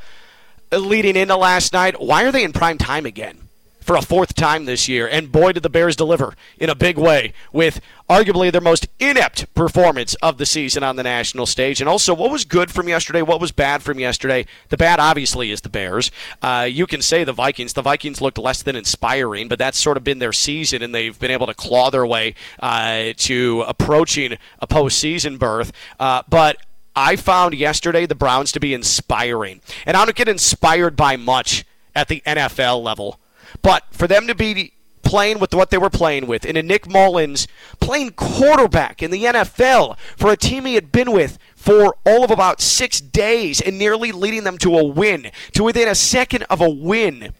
[0.78, 2.02] leading into last night.
[2.02, 3.43] Why are they in prime time again?
[3.84, 5.08] For a fourth time this year.
[5.08, 7.80] And boy, did the Bears deliver in a big way with
[8.10, 11.80] arguably their most inept performance of the season on the national stage.
[11.80, 13.22] And also, what was good from yesterday?
[13.22, 14.46] What was bad from yesterday?
[14.70, 16.12] The bad, obviously, is the Bears.
[16.42, 17.74] Uh, you can say the Vikings.
[17.74, 21.18] The Vikings looked less than inspiring, but that's sort of been their season, and they've
[21.18, 25.72] been able to claw their way uh, to approaching a postseason berth.
[26.00, 26.58] Uh, but
[26.96, 29.62] I found yesterday the Browns to be inspiring.
[29.86, 31.66] And I don't get inspired by much
[31.96, 33.20] at the NFL level.
[33.62, 34.74] But for them to be
[35.04, 37.48] playing with what they were playing with, and a Nick Mullens
[37.80, 42.32] playing quarterback in the NFL for a team he had been with for all of
[42.32, 46.62] about six days and nearly leading them to a win, to within a second of
[46.62, 47.34] a win.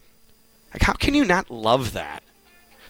[0.72, 2.22] Like, how can you not love that?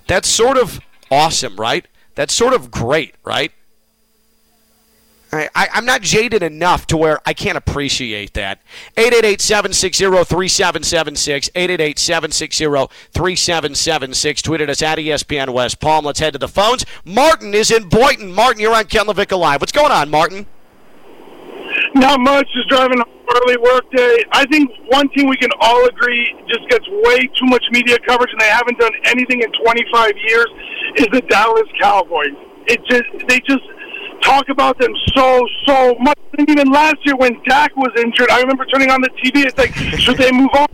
[0.07, 1.87] That's sort of awesome, right?
[2.15, 3.53] That's sort of great, right?
[5.35, 8.61] I, am not jaded enough to where I can't appreciate that.
[8.97, 14.43] 888-760-3776, 888-760-3776.
[14.43, 16.05] Tweeted us at ESPN West Palm.
[16.05, 16.85] Let's head to the phones.
[17.05, 18.32] Martin is in Boynton.
[18.32, 19.61] Martin, you're on Ken LaVicka Live.
[19.61, 20.47] What's going on, Martin?
[21.95, 22.47] Not much.
[22.53, 24.24] Just driving early work day.
[24.32, 28.30] I think one thing we can all agree just gets way too much media coverage,
[28.32, 30.47] and they haven't done anything in 25 years,
[30.97, 32.32] is the Dallas Cowboys.
[32.66, 33.62] It just they just
[34.25, 36.18] talk about them so, so much.
[36.39, 39.45] And even last year when Dak was injured, I remember turning on the TV.
[39.45, 40.66] It's like, should they move on?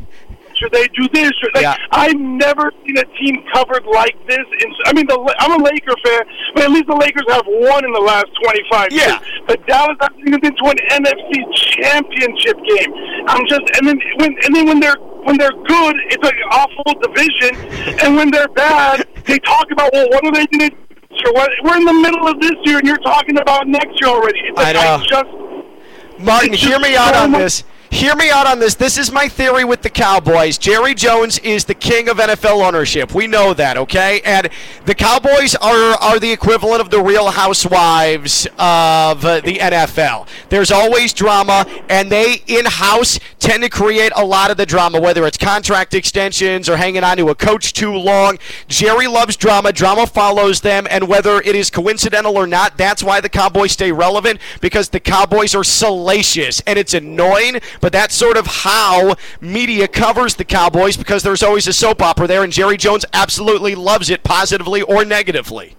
[0.54, 1.32] Should they do this?
[1.40, 1.62] Should they?
[1.62, 1.76] Yeah.
[1.90, 4.44] I've never seen a team covered like this.
[4.60, 6.20] In, I mean, the, I'm a Laker fan,
[6.54, 9.06] but at least the Lakers have won in the last 25 yeah.
[9.06, 9.42] years.
[9.46, 11.32] But Dallas hasn't even been to an NFC
[11.80, 12.92] championship game.
[13.26, 16.96] I'm just, and then when, and then when they're when they're good, it's an awful
[17.00, 17.52] division,
[18.00, 21.84] and when they're bad, they talk about well, what are they going to we're in
[21.84, 24.40] the middle of this year, and you're talking about next year already.
[24.40, 24.80] It's like, I know.
[24.80, 27.64] I just Martin, hear me out on this.
[27.90, 28.76] Hear me out on this.
[28.76, 30.58] This is my theory with the Cowboys.
[30.58, 33.14] Jerry Jones is the king of NFL ownership.
[33.14, 34.20] We know that, okay?
[34.24, 34.48] And
[34.86, 40.28] the Cowboys are are the equivalent of the Real Housewives of the NFL.
[40.50, 45.26] There's always drama, and they in-house tend to create a lot of the drama, whether
[45.26, 48.38] it's contract extensions or hanging on to a coach too long.
[48.68, 49.72] Jerry loves drama.
[49.72, 53.90] Drama follows them, and whether it is coincidental or not, that's why the Cowboys stay
[53.90, 57.60] relevant because the Cowboys are salacious, and it's annoying.
[57.80, 62.26] But that's sort of how media covers the Cowboys because there's always a soap opera
[62.26, 65.76] there, and Jerry Jones absolutely loves it, positively or negatively.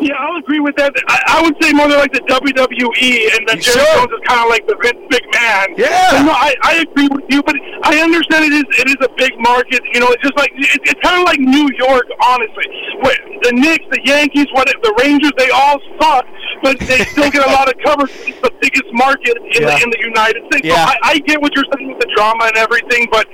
[0.00, 0.92] Yeah, I'll agree with that.
[1.08, 3.94] I, I would say more than like the WWE, and You Jerry sure?
[4.00, 5.76] Jones is kind of like the Vince McMahon.
[5.76, 6.10] Yeah.
[6.10, 9.10] So, no, I, I agree with you, but I understand it is it is a
[9.16, 9.80] big market.
[9.92, 12.64] You know, it's just like it, it's kind of like New York, honestly.
[13.04, 16.24] Where the Knicks, the Yankees, what the Rangers, they all suck,
[16.62, 18.12] but they still get a lot of coverage.
[18.28, 19.76] It's the biggest market in, Yeah.
[19.76, 20.66] the, in the United States.
[20.66, 20.76] Yeah.
[20.86, 23.26] So I, I get what you're saying with the drama and everything, but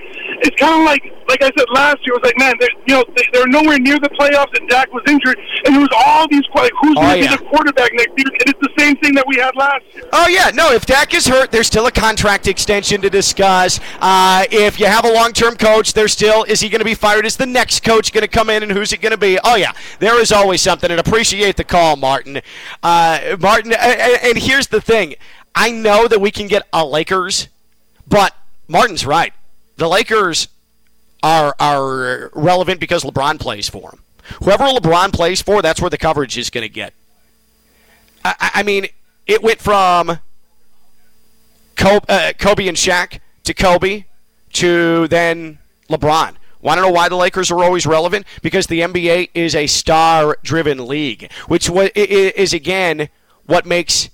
[0.47, 2.15] it's kind of like like I said last year.
[2.15, 2.55] It was like, man,
[2.87, 5.91] you know, they, they're nowhere near the playoffs, and Dak was injured, and there was
[6.07, 7.37] all these like, who's Oh, going to yeah.
[7.37, 8.27] be the quarterback next year?
[8.29, 10.05] And it's the same thing that we had last year.
[10.13, 10.73] Oh yeah, no.
[10.73, 13.79] If Dak is hurt, there's still a contract extension to discuss.
[14.01, 17.27] Uh, if you have a long-term coach, there's still is he going to be fired?
[17.27, 19.39] Is the next coach going to come in, and who's it going to be?
[19.45, 20.91] Oh yeah, there is always something.
[20.91, 22.41] And appreciate the call, Martin.
[22.83, 25.15] Uh, Martin, and here's the thing:
[25.55, 27.49] I know that we can get a Lakers,
[28.09, 28.35] but
[28.69, 29.33] Martin's right.
[29.77, 30.49] The Lakers
[31.23, 34.01] are are relevant because LeBron plays for them.
[34.43, 36.93] Whoever LeBron plays for, that's where the coverage is going to get.
[38.25, 38.87] I, I- mean,
[39.27, 40.19] it went from
[41.77, 44.05] Kobe, uh, Kobe and Shaq to Kobe
[44.55, 45.59] to then
[45.89, 46.37] LeBron.
[46.63, 48.27] Want to know why the Lakers are always relevant?
[48.43, 53.09] Because the NBA is a star-driven league, which is again
[53.47, 54.11] what makes.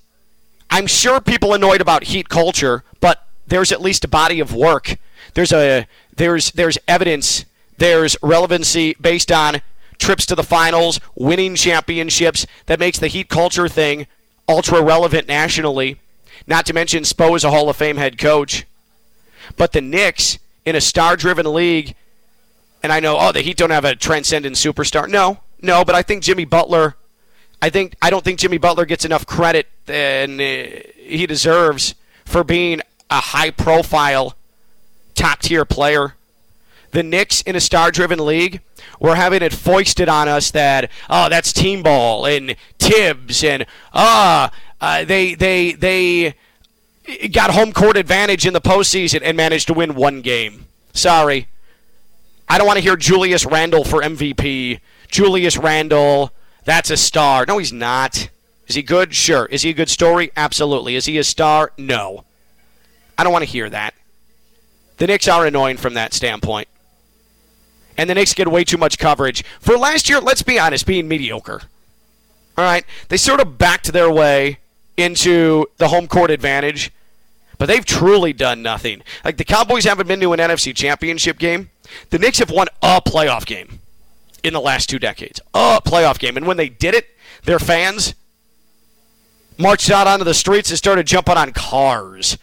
[0.69, 4.97] I'm sure people annoyed about heat culture, but there's at least a body of work.
[5.33, 7.45] There's a there's there's evidence.
[7.77, 9.61] There's relevancy based on
[10.03, 14.05] trips to the finals, winning championships that makes the heat culture thing
[14.47, 15.99] ultra relevant nationally.
[16.45, 18.65] Not to mention Spo is a Hall of Fame head coach.
[19.55, 21.95] But the Knicks in a star-driven league,
[22.81, 25.07] and I know, oh, the Heat don't have a transcendent superstar.
[25.07, 26.95] No, no, but I think Jimmy Butler.
[27.61, 31.95] I think I don't think Jimmy Butler gets enough credit than uh, he deserves
[32.25, 34.35] for being a high-profile,
[35.15, 36.15] top-tier player.
[36.93, 38.61] The Knicks in a star-driven league,
[38.99, 44.51] we're having it foisted on us that oh, that's team ball and Thibs and ah,
[44.79, 46.35] uh, they they they
[47.31, 50.67] got home court advantage in the postseason and managed to win one game.
[50.93, 51.47] Sorry.
[52.47, 54.79] I don't want to hear Julius Randle for MVP.
[55.07, 56.31] Julius Randle,
[56.65, 57.45] that's a star.
[57.47, 58.29] No, he's not.
[58.67, 59.15] Is he good?
[59.15, 59.45] Sure.
[59.47, 60.31] Is he a good story?
[60.35, 60.95] Absolutely.
[60.95, 61.71] Is he a star?
[61.77, 62.25] No.
[63.17, 63.93] I don't want to hear that.
[64.97, 66.67] The Knicks are annoying from that standpoint.
[67.97, 69.43] And the Knicks get way too much coverage.
[69.59, 71.61] For last year, let's be honest, being mediocre.
[72.57, 72.85] All right.
[73.09, 74.59] They sort of backed their way
[74.97, 76.91] into the home court advantage,
[77.57, 79.01] but they've truly done nothing.
[79.23, 81.69] Like the Cowboys haven't been to an NFC championship game.
[82.09, 83.79] The Knicks have won a playoff game
[84.43, 85.39] in the last two decades.
[85.53, 86.37] A playoff game.
[86.37, 87.07] And when they did it,
[87.45, 88.13] their fans
[89.57, 92.37] marched out onto the streets and started jumping on cars.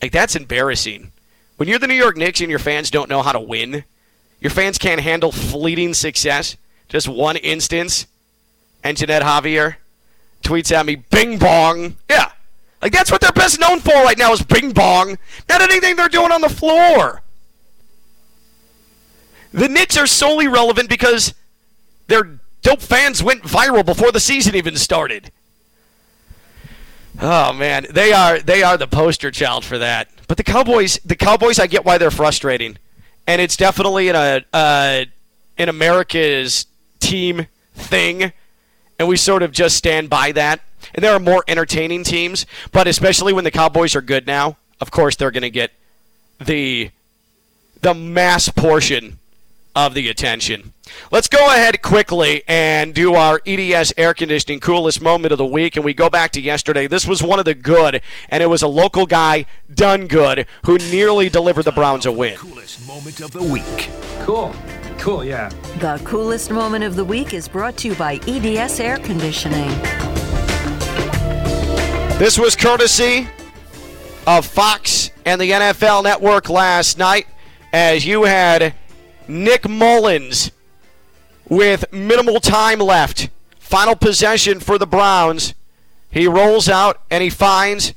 [0.00, 1.12] Like that's embarrassing.
[1.56, 3.84] When you're the New York Knicks and your fans don't know how to win,
[4.40, 6.56] your fans can't handle fleeting success.
[6.88, 8.06] Just one instance,
[8.84, 9.76] and Jeanette Javier
[10.42, 12.30] tweets at me, "Bing bong." Yeah,
[12.80, 15.18] like that's what they're best known for right now is bing bong.
[15.48, 17.22] Not anything they're doing on the floor.
[19.52, 21.34] The Knicks are solely relevant because
[22.08, 25.32] their dope fans went viral before the season even started.
[27.20, 30.10] Oh man, they are they are the poster child for that.
[30.28, 32.78] But the Cowboys, the Cowboys, I get why they're frustrating,
[33.26, 35.04] and it's definitely in a uh,
[35.56, 36.66] in America's
[36.98, 38.32] team thing,
[38.98, 40.60] and we sort of just stand by that.
[40.94, 44.90] And there are more entertaining teams, but especially when the Cowboys are good now, of
[44.90, 45.72] course they're going to get
[46.44, 46.90] the
[47.80, 49.18] the mass portion
[49.76, 50.72] of the attention.
[51.12, 55.76] Let's go ahead quickly and do our EDS air conditioning coolest moment of the week.
[55.76, 56.86] And we go back to yesterday.
[56.86, 58.00] This was one of the good,
[58.30, 62.36] and it was a local guy, done good, who nearly delivered the Browns a win.
[62.36, 63.90] Coolest moment of the week.
[64.20, 64.54] Cool.
[64.98, 65.50] Cool, yeah.
[65.78, 69.68] The coolest moment of the week is brought to you by EDS Air Conditioning.
[72.18, 73.28] This was courtesy
[74.26, 77.26] of Fox and the NFL Network last night
[77.74, 78.74] as you had
[79.28, 80.50] Nick Mullens
[81.48, 83.28] with minimal time left.
[83.58, 85.54] Final possession for the Browns.
[86.10, 87.92] he rolls out and he finds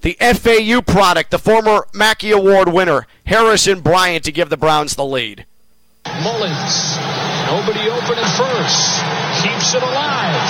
[0.00, 5.04] the FAU product, the former Mackey Award winner, Harrison Bryant, to give the Browns the
[5.04, 5.46] lead.
[6.22, 6.96] Mullens,
[7.46, 9.00] nobody open at first,
[9.42, 10.44] keeps it alive.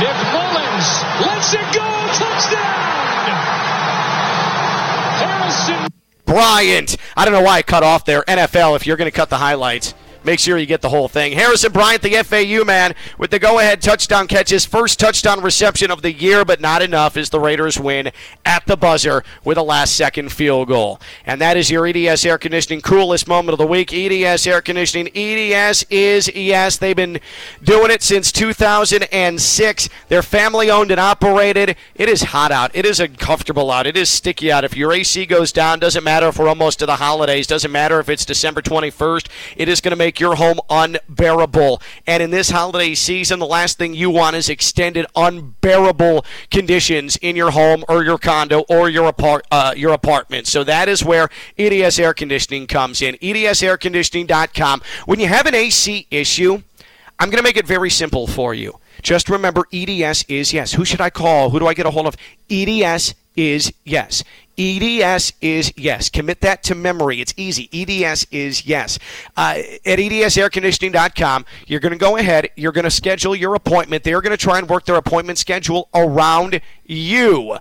[0.00, 0.88] Nick Mullens
[1.26, 1.84] lets it go,
[2.16, 3.04] touchdown!
[5.20, 5.86] Harrison
[6.24, 6.96] Bryant.
[7.16, 8.22] I don't know why I cut off there.
[8.22, 9.94] NFL, if you're going to cut the highlights.
[10.24, 11.32] Make sure you get the whole thing.
[11.32, 15.90] Harrison Bryant, the FAU man, with the go ahead touchdown catch, his first touchdown reception
[15.90, 18.10] of the year, but not enough as the Raiders win
[18.46, 20.98] at the buzzer with a last second field goal.
[21.26, 23.92] And that is your EDS Air Conditioning coolest moment of the week.
[23.92, 25.10] EDS Air Conditioning.
[25.14, 26.78] EDS is, ES.
[26.78, 27.20] they've been
[27.62, 29.88] doing it since 2006.
[30.08, 31.76] They're family owned and operated.
[31.94, 32.70] It is hot out.
[32.74, 33.86] It is uncomfortable out.
[33.86, 34.64] It is sticky out.
[34.64, 38.00] If your AC goes down, doesn't matter if we're almost to the holidays, doesn't matter
[38.00, 41.82] if it's December 21st, it is going to make make your home unbearable.
[42.06, 47.34] And in this holiday season, the last thing you want is extended unbearable conditions in
[47.34, 50.46] your home or your condo or your apart uh, your apartment.
[50.46, 53.16] So that is where EDS Air Conditioning comes in.
[53.16, 54.82] EDSAirconditioning.com.
[55.06, 56.62] When you have an AC issue,
[57.18, 58.78] I'm going to make it very simple for you.
[59.02, 60.74] Just remember, EDS is yes.
[60.74, 61.50] Who should I call?
[61.50, 62.16] Who do I get a hold of?
[62.48, 64.24] EDS is yes.
[64.56, 66.08] EDS is yes.
[66.08, 67.20] Commit that to memory.
[67.20, 67.68] It's easy.
[67.72, 68.98] EDS is yes.
[69.36, 72.50] Uh, at edsairconditioning.com, you're going to go ahead.
[72.54, 74.04] You're going to schedule your appointment.
[74.04, 77.58] They're going to try and work their appointment schedule around you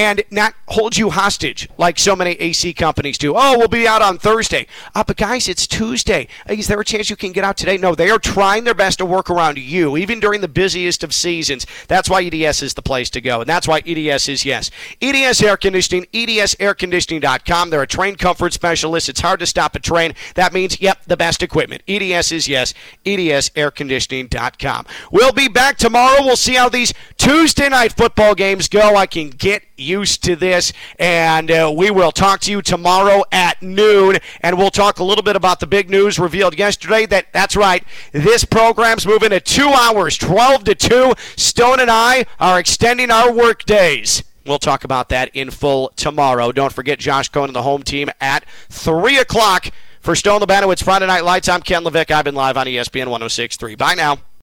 [0.00, 3.34] and not hold you hostage like so many AC companies do.
[3.36, 4.66] Oh, we'll be out on Thursday.
[4.94, 6.26] Uh, but guys, it's Tuesday.
[6.48, 7.76] Uh, is there a chance you can get out today?
[7.76, 11.12] No, they are trying their best to work around you, even during the busiest of
[11.12, 11.66] seasons.
[11.86, 14.70] That's why EDS is the place to go, and that's why EDS is yes.
[15.02, 17.68] EDS Air Conditioning, EDSAirconditioning.com.
[17.68, 19.10] They're a Trane comfort specialist.
[19.10, 20.16] It's hard to stop a Trane.
[20.34, 21.82] That means, yep, the best equipment.
[21.86, 22.72] EDS is yes.
[23.04, 24.86] EDSAirconditioning.com.
[25.12, 26.22] We'll be back tomorrow.
[26.22, 28.96] We'll see how these Tuesday night football games go.
[28.96, 30.72] I can get used to this.
[30.98, 34.18] And uh, we will talk to you tomorrow at noon.
[34.40, 37.06] And we'll talk a little bit about the big news revealed yesterday.
[37.06, 37.84] That That's right.
[38.12, 41.14] This program's moving to two hours, 12 to 2.
[41.36, 44.22] Stone and I are extending our work days.
[44.46, 46.50] We'll talk about that in full tomorrow.
[46.50, 49.70] Don't forget Josh Cohen and the home team at 3 o'clock
[50.00, 51.48] for Stone It's Friday Night Lights.
[51.48, 52.12] I'm Ken LaVicka.
[52.12, 53.74] I've been live on ESPN 1063.
[53.74, 54.18] Bye now.